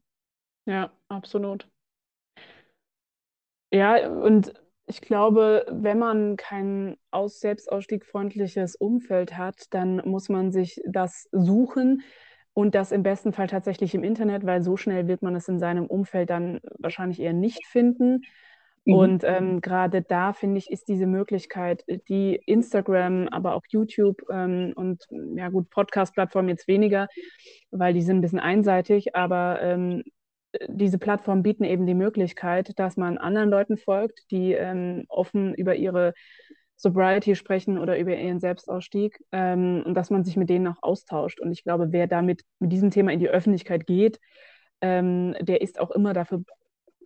[0.66, 1.68] Ja, absolut.
[3.72, 4.54] Ja, und
[4.86, 12.02] ich glaube, wenn man kein aus selbstausstiegfreundliches Umfeld hat, dann muss man sich das suchen
[12.58, 15.60] und das im besten Fall tatsächlich im Internet, weil so schnell wird man es in
[15.60, 18.22] seinem Umfeld dann wahrscheinlich eher nicht finden.
[18.84, 18.94] Mhm.
[18.94, 24.72] Und ähm, gerade da, finde ich, ist diese Möglichkeit, die Instagram, aber auch YouTube ähm,
[24.74, 25.06] und
[25.36, 27.06] ja gut, Podcast-Plattformen jetzt weniger,
[27.70, 30.02] weil die sind ein bisschen einseitig, aber ähm,
[30.66, 35.76] diese Plattformen bieten eben die Möglichkeit, dass man anderen Leuten folgt, die ähm, offen über
[35.76, 36.12] ihre
[36.78, 41.40] Sobriety sprechen oder über ihren Selbstausstieg ähm, und dass man sich mit denen auch austauscht.
[41.40, 44.20] Und ich glaube, wer damit mit diesem Thema in die Öffentlichkeit geht,
[44.80, 46.44] ähm, der ist auch immer dafür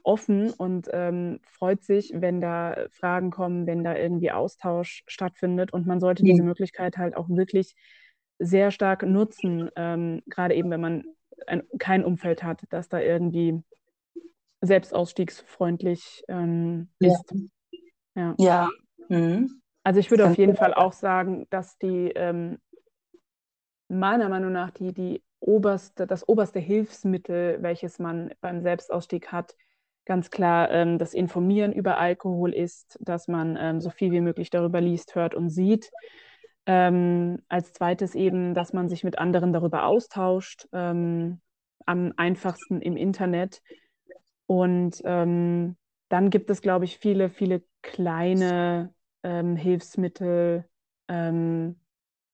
[0.02, 5.72] offen und ähm, freut sich, wenn da Fragen kommen, wenn da irgendwie Austausch stattfindet.
[5.72, 7.74] Und man sollte diese Möglichkeit halt auch wirklich
[8.38, 11.04] sehr stark nutzen, ähm, gerade eben, wenn man
[11.46, 13.62] ein, kein Umfeld hat, das da irgendwie
[14.60, 17.32] selbstausstiegsfreundlich ähm, ist.
[18.14, 18.34] Ja.
[18.38, 18.68] ja.
[18.68, 18.70] ja.
[19.08, 19.61] Mhm.
[19.84, 22.58] Also ich würde auf jeden Fall auch sagen, dass die ähm,
[23.88, 29.56] meiner Meinung nach die, die oberste, das oberste Hilfsmittel, welches man beim Selbstausstieg hat,
[30.04, 34.50] ganz klar ähm, das Informieren über Alkohol ist, dass man ähm, so viel wie möglich
[34.50, 35.90] darüber liest, hört und sieht.
[36.64, 41.40] Ähm, als zweites eben, dass man sich mit anderen darüber austauscht, ähm,
[41.86, 43.62] am einfachsten im Internet.
[44.46, 45.76] Und ähm,
[46.08, 50.68] dann gibt es, glaube ich, viele, viele kleine ähm, Hilfsmittel,
[51.08, 51.80] ähm,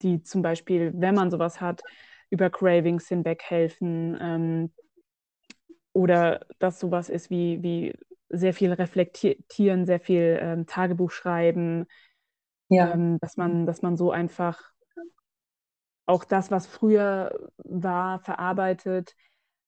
[0.02, 1.82] die zum Beispiel, wenn man sowas hat,
[2.30, 4.16] über Cravings hinweg helfen.
[4.20, 4.72] Ähm,
[5.92, 7.94] oder dass sowas ist wie, wie
[8.28, 11.86] sehr viel reflektieren, sehr viel ähm, Tagebuch schreiben,
[12.68, 12.92] ja.
[12.92, 14.72] Ähm, dass, man, dass man so einfach
[16.06, 19.14] auch das, was früher war, verarbeitet.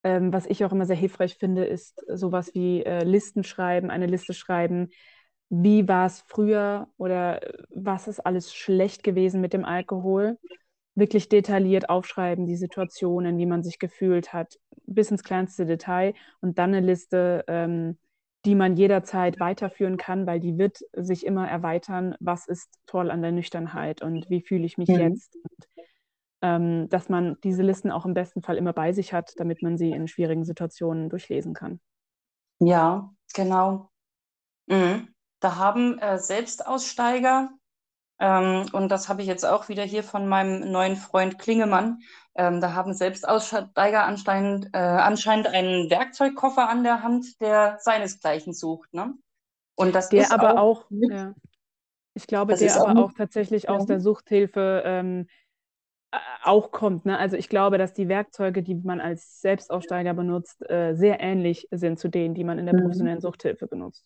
[0.02, 4.06] Ähm, was ich auch immer sehr hilfreich finde, ist sowas wie äh, Listen schreiben, eine
[4.06, 4.88] Liste schreiben,
[5.50, 7.40] wie war es früher oder
[7.70, 10.38] was ist alles schlecht gewesen mit dem Alkohol.
[10.94, 16.58] Wirklich detailliert aufschreiben, die Situationen, wie man sich gefühlt hat, bis ins kleinste Detail und
[16.58, 17.98] dann eine Liste, ähm,
[18.44, 23.20] die man jederzeit weiterführen kann, weil die wird sich immer erweitern, was ist toll an
[23.20, 25.00] der Nüchternheit und wie fühle ich mich mhm.
[25.00, 25.36] jetzt.
[25.36, 25.68] Und,
[26.42, 29.76] ähm, dass man diese Listen auch im besten Fall immer bei sich hat, damit man
[29.76, 31.80] sie in schwierigen Situationen durchlesen kann.
[32.60, 33.90] Ja, genau.
[34.66, 35.08] Mhm.
[35.40, 37.50] Da haben äh, Selbstaussteiger,
[38.18, 42.00] ähm, und das habe ich jetzt auch wieder hier von meinem neuen Freund Klingemann,
[42.34, 48.92] ähm, da haben Selbstaussteiger anscheinend, äh, anscheinend einen Werkzeugkoffer an der Hand, der seinesgleichen sucht.
[48.94, 49.14] Ne?
[49.74, 51.34] Und das der ist aber auch, auch ja.
[52.14, 53.70] ich glaube, der aber auch, auch tatsächlich ja.
[53.70, 55.26] aus der Suchthilfe ähm,
[56.42, 57.06] auch kommt.
[57.06, 57.18] Ne?
[57.18, 61.98] Also ich glaube, dass die Werkzeuge, die man als Selbstaussteiger benutzt, äh, sehr ähnlich sind
[61.98, 62.82] zu denen, die man in der mhm.
[62.82, 64.04] professionellen Suchthilfe benutzt.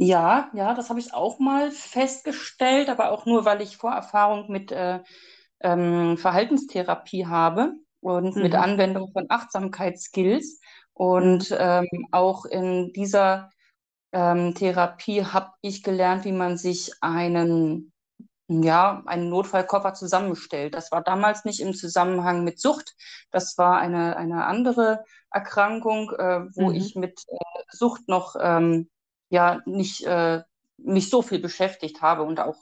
[0.00, 4.70] Ja, ja, das habe ich auch mal festgestellt, aber auch nur, weil ich Vorerfahrung mit
[4.70, 5.00] äh,
[5.58, 8.42] ähm, Verhaltenstherapie habe und mhm.
[8.42, 10.60] mit Anwendung von Achtsamkeitsskills.
[10.92, 13.50] Und ähm, auch in dieser
[14.12, 17.92] ähm, Therapie habe ich gelernt, wie man sich einen,
[18.46, 20.74] ja, einen Notfallkoffer zusammenstellt.
[20.74, 22.94] Das war damals nicht im Zusammenhang mit Sucht.
[23.32, 26.76] Das war eine, eine andere Erkrankung, äh, wo mhm.
[26.76, 27.36] ich mit äh,
[27.72, 28.88] Sucht noch ähm,
[29.30, 30.42] ja nicht, äh,
[30.78, 32.56] nicht so viel beschäftigt habe und auch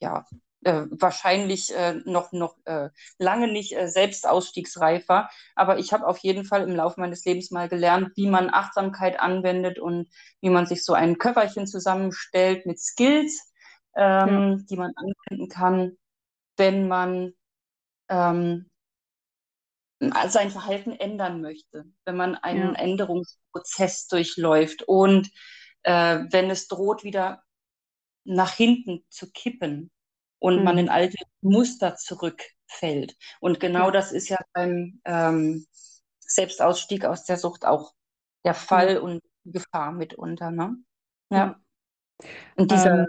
[0.00, 0.26] ja
[0.62, 5.30] äh, wahrscheinlich äh, noch, noch äh, lange nicht äh, selbst ausstiegsreifer.
[5.54, 9.18] Aber ich habe auf jeden Fall im Laufe meines Lebens mal gelernt, wie man Achtsamkeit
[9.20, 10.08] anwendet und
[10.40, 13.52] wie man sich so ein Köfferchen zusammenstellt mit Skills,
[13.96, 14.64] ähm, ja.
[14.68, 15.96] die man anwenden kann,
[16.56, 17.32] wenn man
[18.08, 18.66] ähm,
[20.28, 22.80] sein Verhalten ändern möchte, wenn man einen ja.
[22.80, 24.82] Änderungsprozess durchläuft.
[24.82, 25.30] Und
[25.82, 27.42] äh, wenn es droht, wieder
[28.24, 29.90] nach hinten zu kippen
[30.38, 30.64] und mhm.
[30.64, 33.16] man in alte Muster zurückfällt.
[33.40, 35.66] Und genau das ist ja beim ähm,
[36.20, 37.92] Selbstausstieg aus der Sucht auch
[38.44, 39.04] der Fall mhm.
[39.04, 40.50] und Gefahr mitunter.
[40.50, 40.76] Ne?
[41.30, 41.60] Ja.
[42.56, 43.06] Und dieser ähm,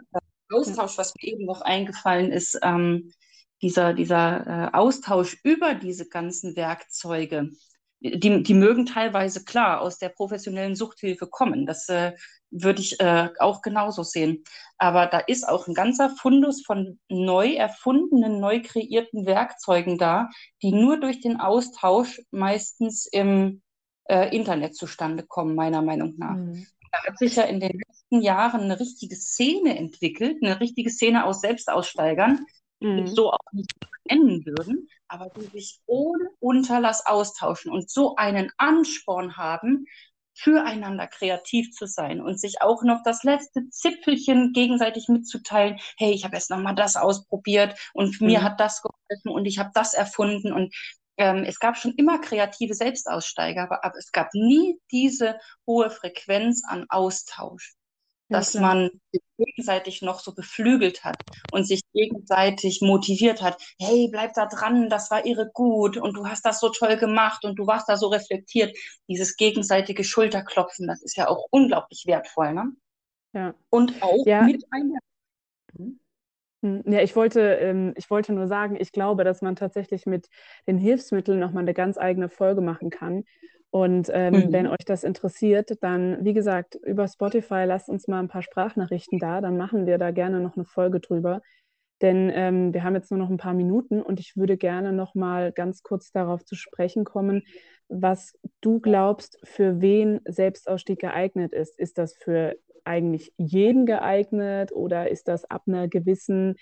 [0.51, 3.11] Austausch, was mir eben noch eingefallen ist, ähm,
[3.61, 7.49] dieser, dieser äh, Austausch über diese ganzen Werkzeuge,
[8.01, 11.65] die, die mögen teilweise klar aus der professionellen Suchthilfe kommen.
[11.65, 12.13] Das äh,
[12.49, 14.43] würde ich äh, auch genauso sehen.
[14.77, 20.29] Aber da ist auch ein ganzer Fundus von neu erfundenen, neu kreierten Werkzeugen da,
[20.63, 23.61] die nur durch den Austausch meistens im
[24.09, 26.35] äh, Internet zustande kommen, meiner Meinung nach.
[26.35, 26.65] Mhm.
[26.91, 31.23] Da hat sich ja in den letzten Jahren eine richtige Szene entwickelt, eine richtige Szene
[31.23, 32.45] aus Selbstaussteigern,
[32.81, 33.07] mhm.
[33.07, 33.71] so auch nicht
[34.09, 39.85] nennen würden, aber die sich ohne Unterlass austauschen und so einen Ansporn haben,
[40.33, 46.23] füreinander kreativ zu sein und sich auch noch das letzte Zipfelchen gegenseitig mitzuteilen, hey, ich
[46.23, 48.27] habe jetzt nochmal das ausprobiert und mhm.
[48.27, 50.73] mir hat das geholfen und ich habe das erfunden und
[51.17, 56.63] ähm, es gab schon immer kreative Selbstaussteiger, aber, aber es gab nie diese hohe Frequenz
[56.65, 57.75] an Austausch
[58.31, 61.17] dass ja, man sich gegenseitig noch so beflügelt hat
[61.51, 63.61] und sich gegenseitig motiviert hat.
[63.79, 67.43] Hey, bleib da dran, das war irre gut und du hast das so toll gemacht
[67.43, 68.75] und du warst da so reflektiert.
[69.07, 72.71] Dieses gegenseitige Schulterklopfen, das ist ja auch unglaublich wertvoll, ne?
[73.33, 73.53] Ja.
[73.69, 74.43] Und auch ja.
[74.43, 74.99] mit einer.
[75.77, 75.99] Hm?
[76.61, 76.83] hm?
[76.85, 80.27] Ja, ich wollte, ähm, ich wollte nur sagen, ich glaube, dass man tatsächlich mit
[80.67, 83.23] den Hilfsmitteln nochmal eine ganz eigene Folge machen kann
[83.71, 84.51] und ähm, mhm.
[84.51, 89.17] wenn euch das interessiert, dann, wie gesagt, über Spotify lasst uns mal ein paar Sprachnachrichten
[89.17, 91.41] da, dann machen wir da gerne noch eine Folge drüber.
[92.01, 95.15] Denn ähm, wir haben jetzt nur noch ein paar Minuten und ich würde gerne noch
[95.15, 97.43] mal ganz kurz darauf zu sprechen kommen,
[97.87, 101.79] was du glaubst, für wen Selbstausstieg geeignet ist.
[101.79, 106.55] Ist das für eigentlich jeden geeignet oder ist das ab einer gewissen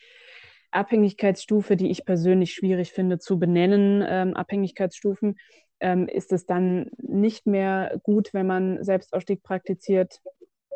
[0.71, 5.37] Abhängigkeitsstufe, die ich persönlich schwierig finde zu benennen, ähm, Abhängigkeitsstufen?
[5.79, 10.21] Ähm, ist es dann nicht mehr gut, wenn man Selbstausstieg praktiziert.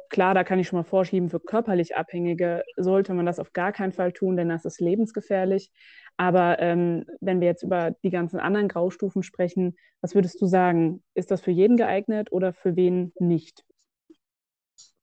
[0.10, 3.72] Klar, da kann ich schon mal vorschieben, für körperlich Abhängige sollte man das auf gar
[3.72, 5.72] keinen Fall tun, denn das ist lebensgefährlich.
[6.18, 11.04] Aber ähm, wenn wir jetzt über die ganzen anderen Graustufen sprechen, was würdest du sagen?
[11.16, 13.64] Ist das für jeden geeignet oder für wen nicht?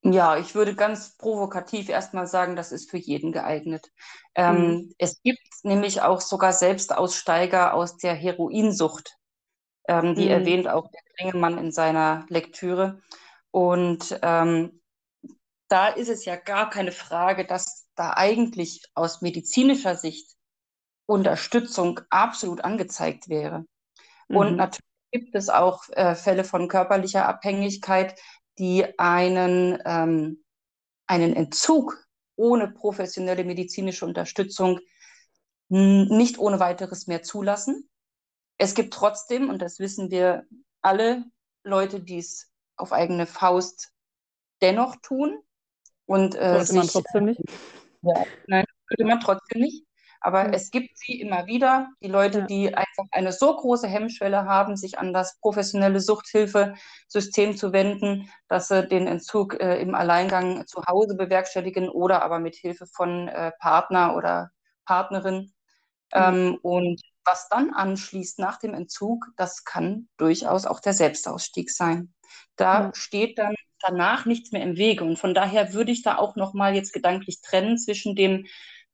[0.02, 3.90] Ja, ich würde ganz provokativ erstmal sagen, das ist für jeden geeignet.
[4.34, 4.94] Ähm, mhm.
[4.96, 9.18] Es gibt nämlich auch sogar Selbstaussteiger aus der Heroinsucht.
[9.88, 10.30] Ähm, die mhm.
[10.30, 13.00] erwähnt auch der Klingemann in seiner Lektüre.
[13.50, 14.80] Und ähm,
[15.68, 20.34] da ist es ja gar keine Frage, dass da eigentlich aus medizinischer Sicht
[21.06, 23.64] Unterstützung absolut angezeigt wäre.
[24.28, 24.36] Mhm.
[24.36, 28.18] Und natürlich gibt es auch äh, Fälle von körperlicher Abhängigkeit,
[28.58, 30.44] die einen, ähm,
[31.06, 32.06] einen Entzug
[32.36, 34.80] ohne professionelle medizinische Unterstützung
[35.68, 37.89] nicht ohne weiteres mehr zulassen.
[38.60, 40.44] Es gibt trotzdem, und das wissen wir
[40.82, 41.24] alle,
[41.64, 43.90] Leute, die es auf eigene Faust
[44.60, 45.38] dennoch tun.
[46.04, 47.40] Und, äh, sollte sich, man trotzdem nicht?
[48.02, 49.86] Ja, nein, sollte man trotzdem nicht.
[50.20, 50.52] Aber mhm.
[50.52, 52.46] es gibt sie immer wieder, die Leute, ja.
[52.46, 58.68] die einfach eine so große Hemmschwelle haben, sich an das professionelle Suchthilfesystem zu wenden, dass
[58.68, 63.52] sie den Entzug äh, im Alleingang zu Hause bewerkstelligen oder aber mit Hilfe von äh,
[63.58, 64.50] Partner oder
[64.84, 65.50] Partnerin.
[66.12, 66.20] Mhm.
[66.20, 72.14] Ähm, und was dann anschließt nach dem Entzug, das kann durchaus auch der Selbstausstieg sein.
[72.56, 72.94] Da ja.
[72.94, 75.04] steht dann danach nichts mehr im Wege.
[75.04, 78.46] Und von daher würde ich da auch nochmal jetzt gedanklich trennen zwischen dem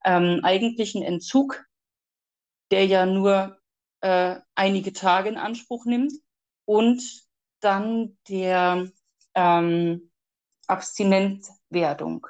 [0.05, 1.65] ähm, eigentlichen Entzug,
[2.71, 3.59] der ja nur
[4.01, 6.13] äh, einige Tage in Anspruch nimmt,
[6.65, 7.03] und
[7.61, 8.91] dann der
[9.35, 10.11] ähm,
[10.67, 12.27] Abstinentwerdung.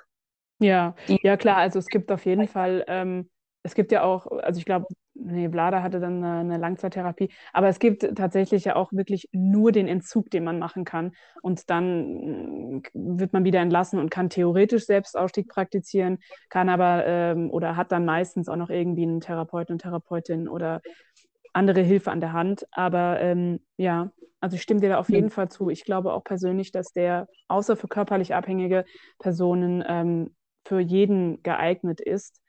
[0.58, 3.30] Ja, ja klar, also es gibt auf jeden Fall, ähm,
[3.62, 4.86] es gibt ja auch, also ich glaube,
[5.18, 7.30] nee, Vlada hatte dann eine, eine, Langzeittherapie.
[7.52, 11.12] Aber es gibt tatsächlich ja auch wirklich nur den Entzug, den man machen kann.
[11.42, 17.50] Und dann mm, wird man wieder entlassen und kann theoretisch Selbstausstieg praktizieren, kann aber ähm,
[17.50, 20.80] oder hat dann meistens auch noch irgendwie einen Therapeuten und Therapeutin oder
[21.52, 22.66] andere Hilfe an der Hand.
[22.72, 24.10] Aber ähm, ja,
[24.40, 25.70] also ich stimme dir da auf jeden Fall zu.
[25.70, 28.84] Ich glaube auch persönlich, dass der außer für körperlich abhängige
[29.18, 30.34] Personen ähm,
[30.66, 32.40] für jeden geeignet ist.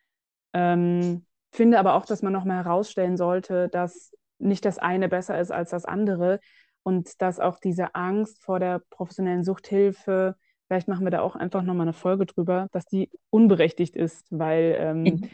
[0.54, 1.26] Ähm,
[1.58, 5.72] finde aber auch, dass man nochmal herausstellen sollte, dass nicht das eine besser ist als
[5.72, 6.40] das andere
[6.84, 10.36] und dass auch diese Angst vor der professionellen Suchthilfe,
[10.68, 14.78] vielleicht machen wir da auch einfach nochmal eine Folge drüber, dass die unberechtigt ist, weil
[14.80, 15.30] ähm, mhm.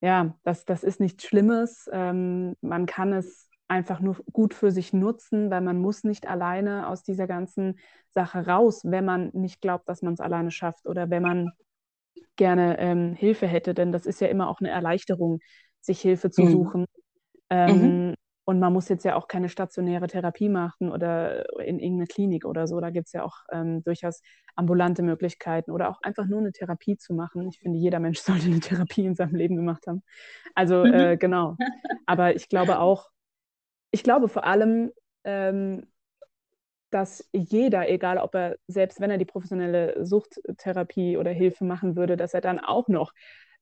[0.00, 1.88] ja, das, das ist nichts Schlimmes.
[1.92, 6.88] Ähm, man kann es einfach nur gut für sich nutzen, weil man muss nicht alleine
[6.88, 7.78] aus dieser ganzen
[8.10, 11.52] Sache raus, wenn man nicht glaubt, dass man es alleine schafft oder wenn man
[12.36, 15.40] gerne ähm, Hilfe hätte, denn das ist ja immer auch eine Erleichterung,
[15.80, 16.50] sich Hilfe zu mhm.
[16.50, 16.86] suchen.
[17.50, 18.14] Ähm, mhm.
[18.44, 22.66] Und man muss jetzt ja auch keine stationäre Therapie machen oder in irgendeine Klinik oder
[22.66, 22.80] so.
[22.80, 24.22] Da gibt es ja auch ähm, durchaus
[24.56, 27.48] ambulante Möglichkeiten oder auch einfach nur eine Therapie zu machen.
[27.48, 30.02] Ich finde, jeder Mensch sollte eine Therapie in seinem Leben gemacht haben.
[30.54, 30.94] Also mhm.
[30.94, 31.56] äh, genau.
[32.06, 33.10] Aber ich glaube auch,
[33.92, 34.90] ich glaube vor allem,
[35.24, 35.86] ähm,
[36.90, 42.16] dass jeder, egal ob er, selbst wenn er die professionelle Suchttherapie oder Hilfe machen würde,
[42.16, 43.12] dass er dann auch noch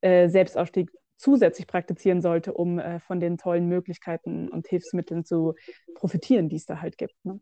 [0.00, 5.54] äh, Selbstausstieg zusätzlich praktizieren sollte, um äh, von den tollen Möglichkeiten und Hilfsmitteln zu
[5.94, 7.14] profitieren, die es da halt gibt.
[7.24, 7.40] Ne?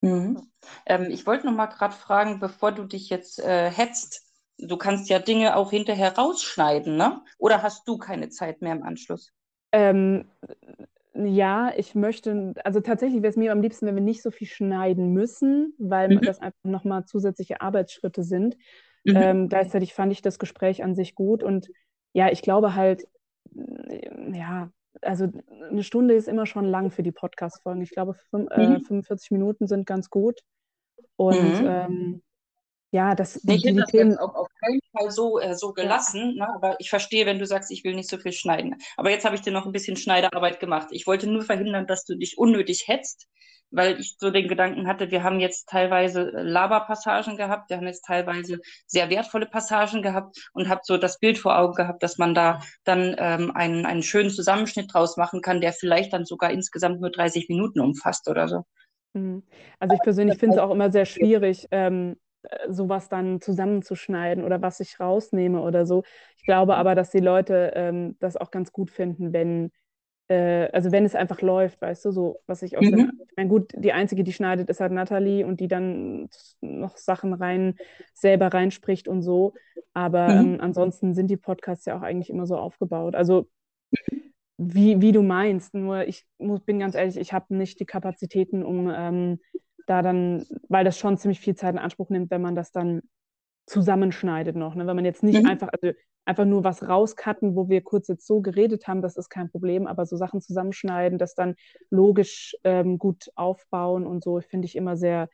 [0.00, 0.52] Mhm.
[0.86, 4.22] Ähm, ich wollte noch mal gerade fragen, bevor du dich jetzt äh, hetzt,
[4.58, 7.22] du kannst ja Dinge auch hinterher rausschneiden, ne?
[7.38, 9.32] Oder hast du keine Zeit mehr im Anschluss?
[9.72, 10.30] Ähm,
[11.14, 14.46] ja, ich möchte, also tatsächlich wäre es mir am liebsten, wenn wir nicht so viel
[14.46, 16.20] schneiden müssen, weil mhm.
[16.22, 18.56] das einfach nochmal zusätzliche Arbeitsschritte sind.
[19.04, 19.16] Mhm.
[19.16, 21.68] Ähm, gleichzeitig fand ich das Gespräch an sich gut und
[22.14, 23.04] ja, ich glaube halt,
[23.54, 25.28] äh, ja, also
[25.70, 27.82] eine Stunde ist immer schon lang für die Podcast-Folgen.
[27.82, 28.76] Ich glaube, fün äh, mhm.
[28.76, 30.40] äh, 45 Minuten sind ganz gut.
[31.16, 31.66] Und mhm.
[31.66, 32.22] ähm,
[32.92, 36.36] ja, das die, ich hätte das Themen auch auf keinen Fall so, äh, so gelassen,
[36.36, 36.46] ja.
[36.46, 36.54] ne?
[36.54, 38.76] aber ich verstehe, wenn du sagst, ich will nicht so viel schneiden.
[38.98, 40.88] Aber jetzt habe ich dir noch ein bisschen Schneiderarbeit gemacht.
[40.90, 43.28] Ich wollte nur verhindern, dass du dich unnötig hetzt,
[43.70, 48.04] weil ich so den Gedanken hatte, wir haben jetzt teilweise Laberpassagen gehabt, wir haben jetzt
[48.04, 52.34] teilweise sehr wertvolle Passagen gehabt und habe so das Bild vor Augen gehabt, dass man
[52.34, 57.00] da dann ähm, einen, einen schönen Zusammenschnitt draus machen kann, der vielleicht dann sogar insgesamt
[57.00, 58.64] nur 30 Minuten umfasst oder so.
[59.14, 59.44] Mhm.
[59.78, 62.31] Also ich persönlich finde es auch immer sehr schwierig, ähm, äh,
[62.68, 66.02] sowas dann zusammenzuschneiden oder was ich rausnehme oder so.
[66.36, 69.70] Ich glaube aber, dass die Leute ähm, das auch ganz gut finden, wenn,
[70.28, 72.96] äh, also wenn es einfach läuft, weißt du, so was ich aus mhm.
[72.96, 76.28] dem, ich meine, gut, die einzige, die schneidet, ist halt Nathalie und die dann
[76.60, 77.76] noch Sachen rein,
[78.14, 79.54] selber reinspricht und so.
[79.94, 80.54] Aber mhm.
[80.54, 83.14] ähm, ansonsten sind die Podcasts ja auch eigentlich immer so aufgebaut.
[83.14, 83.48] Also
[84.58, 88.62] wie, wie du meinst, nur ich muss, bin ganz ehrlich, ich habe nicht die Kapazitäten,
[88.62, 89.40] um ähm,
[89.86, 93.02] da dann, weil das schon ziemlich viel Zeit in Anspruch nimmt, wenn man das dann
[93.66, 94.74] zusammenschneidet noch.
[94.74, 94.86] Ne?
[94.86, 95.48] Wenn man jetzt nicht mhm.
[95.48, 99.28] einfach, also einfach nur was rauscutten, wo wir kurz jetzt so geredet haben, das ist
[99.28, 101.56] kein Problem, aber so Sachen zusammenschneiden, das dann
[101.90, 105.28] logisch ähm, gut aufbauen und so, finde ich immer sehr,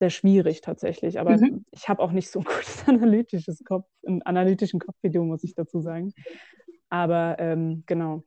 [0.00, 1.20] sehr schwierig tatsächlich.
[1.20, 1.64] Aber mhm.
[1.70, 5.80] ich habe auch nicht so ein gutes analytisches Kopf, einen analytischen Kopfvideo, muss ich dazu
[5.80, 6.12] sagen.
[6.88, 8.22] Aber ähm, genau.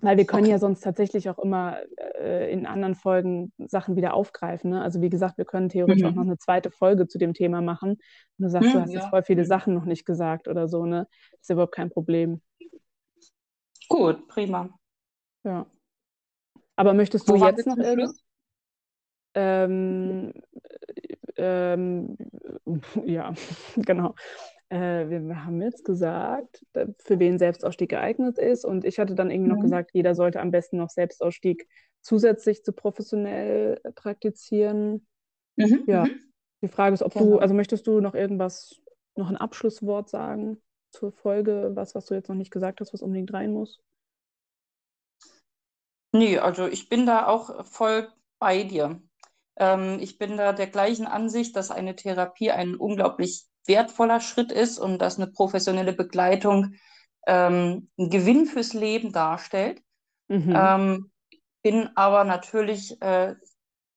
[0.00, 0.52] Weil wir können okay.
[0.52, 1.78] ja sonst tatsächlich auch immer
[2.18, 4.70] äh, in anderen Folgen Sachen wieder aufgreifen.
[4.70, 4.82] Ne?
[4.82, 6.08] Also wie gesagt, wir können theoretisch mhm.
[6.08, 7.92] auch noch eine zweite Folge zu dem Thema machen.
[7.92, 8.00] Und
[8.38, 9.00] du sagst, mhm, du hast ja.
[9.00, 11.06] jetzt voll viele Sachen noch nicht gesagt oder so, ne?
[11.40, 12.42] Ist überhaupt kein Problem.
[13.88, 14.68] Gut, prima.
[15.44, 15.66] Ja.
[16.76, 18.20] Aber möchtest du Wo jetzt noch irgendwas?
[19.34, 20.32] Ähm,
[21.36, 22.16] ähm,
[23.04, 23.34] ja,
[23.76, 24.14] genau
[24.68, 26.64] äh, wir haben jetzt gesagt,
[26.98, 28.64] für wen Selbstausstieg geeignet ist.
[28.64, 29.56] Und ich hatte dann irgendwie mhm.
[29.56, 31.68] noch gesagt, jeder sollte am besten noch Selbstausstieg
[32.00, 35.06] zusätzlich zu professionell praktizieren.
[35.56, 35.84] Mhm.
[35.86, 36.32] Ja, mhm.
[36.62, 37.24] die Frage ist, ob genau.
[37.24, 38.80] du, also möchtest du noch irgendwas,
[39.16, 40.60] noch ein Abschlusswort sagen
[40.90, 43.80] zur Folge, was, was du jetzt noch nicht gesagt hast, was unbedingt rein muss?
[46.12, 48.08] Nee, also ich bin da auch voll
[48.38, 49.02] bei dir.
[49.56, 54.78] Ähm, ich bin da der gleichen Ansicht, dass eine Therapie ein unglaublich wertvoller Schritt ist
[54.78, 56.74] und dass eine professionelle Begleitung
[57.26, 59.82] ähm, ein Gewinn fürs Leben darstellt.
[60.28, 60.54] Mhm.
[60.56, 61.10] Ähm,
[61.62, 63.34] bin aber natürlich äh,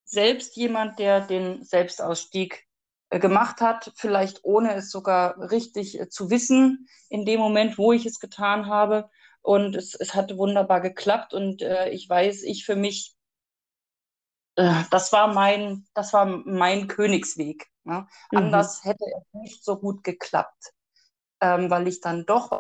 [0.06, 2.66] selbst jemand, der den Selbstausstieg
[3.10, 7.92] äh, gemacht hat, vielleicht ohne es sogar richtig äh, zu wissen in dem Moment, wo
[7.92, 9.10] ich es getan habe.
[9.42, 13.18] Und es, es hat wunderbar geklappt und äh, ich weiß, ich für mich
[14.58, 17.68] äh, das war mein, das war mein Königsweg.
[17.88, 18.08] Ne?
[18.32, 18.38] Mhm.
[18.38, 20.74] Anders hätte es nicht so gut geklappt,
[21.42, 22.60] ähm, weil ich dann doch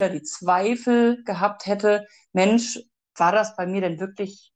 [0.00, 2.80] die Zweifel gehabt hätte, Mensch,
[3.16, 4.52] war das bei mir denn wirklich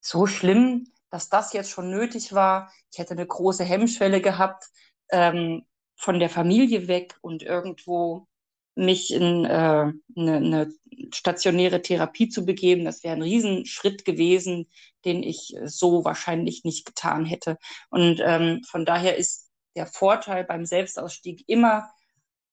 [0.00, 2.72] so schlimm, dass das jetzt schon nötig war?
[2.90, 4.64] Ich hätte eine große Hemmschwelle gehabt,
[5.10, 5.66] ähm,
[5.96, 8.26] von der Familie weg und irgendwo
[8.74, 10.72] mich in äh, eine, eine
[11.12, 12.84] stationäre Therapie zu begeben.
[12.84, 14.68] Das wäre ein Riesenschritt gewesen,
[15.04, 17.58] den ich so wahrscheinlich nicht getan hätte.
[17.90, 21.90] Und ähm, von daher ist der Vorteil beim Selbstausstieg immer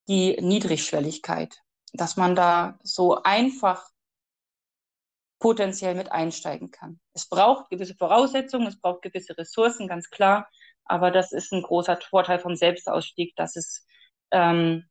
[0.07, 1.57] die Niedrigschwelligkeit,
[1.93, 3.89] dass man da so einfach
[5.39, 6.99] potenziell mit einsteigen kann.
[7.13, 10.47] Es braucht gewisse Voraussetzungen, es braucht gewisse Ressourcen, ganz klar,
[10.85, 13.85] aber das ist ein großer Vorteil vom Selbstausstieg, dass es
[14.31, 14.85] ähm,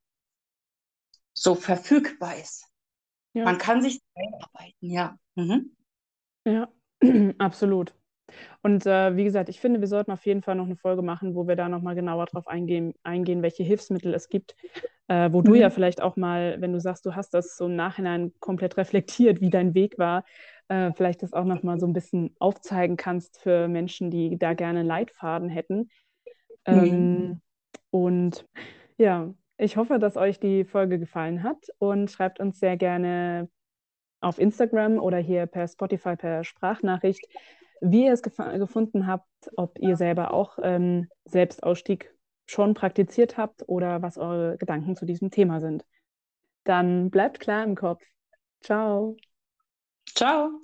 [1.41, 2.66] so verfügbar ist.
[3.32, 3.45] Ja.
[3.45, 5.16] Man kann sich einarbeiten, ja.
[5.36, 5.74] Mhm.
[6.45, 6.68] Ja,
[7.38, 7.95] absolut.
[8.62, 11.34] Und äh, wie gesagt, ich finde, wir sollten auf jeden Fall noch eine Folge machen,
[11.34, 14.55] wo wir da nochmal genauer drauf eingehen, eingehen, welche Hilfsmittel es gibt.
[15.09, 15.45] Äh, wo mhm.
[15.45, 18.76] du ja vielleicht auch mal, wenn du sagst, du hast das so im Nachhinein komplett
[18.76, 20.24] reflektiert, wie dein Weg war,
[20.68, 24.82] äh, vielleicht das auch nochmal so ein bisschen aufzeigen kannst für Menschen, die da gerne
[24.82, 25.88] Leitfaden hätten.
[26.66, 26.74] Mhm.
[26.76, 27.41] Ähm,
[27.91, 28.47] und
[28.99, 33.48] ja, ich hoffe, dass euch die Folge gefallen hat und schreibt uns sehr gerne
[34.20, 37.26] auf Instagram oder hier per Spotify per Sprachnachricht,
[37.80, 42.14] wie ihr es gef gefunden habt, ob ihr selber auch ähm, Selbstausstieg
[42.46, 45.84] schon praktiziert habt oder was eure Gedanken zu diesem Thema sind.
[46.64, 48.02] Dann bleibt klar im Kopf.
[48.61, 49.16] Ciao.
[50.06, 50.61] Ciao.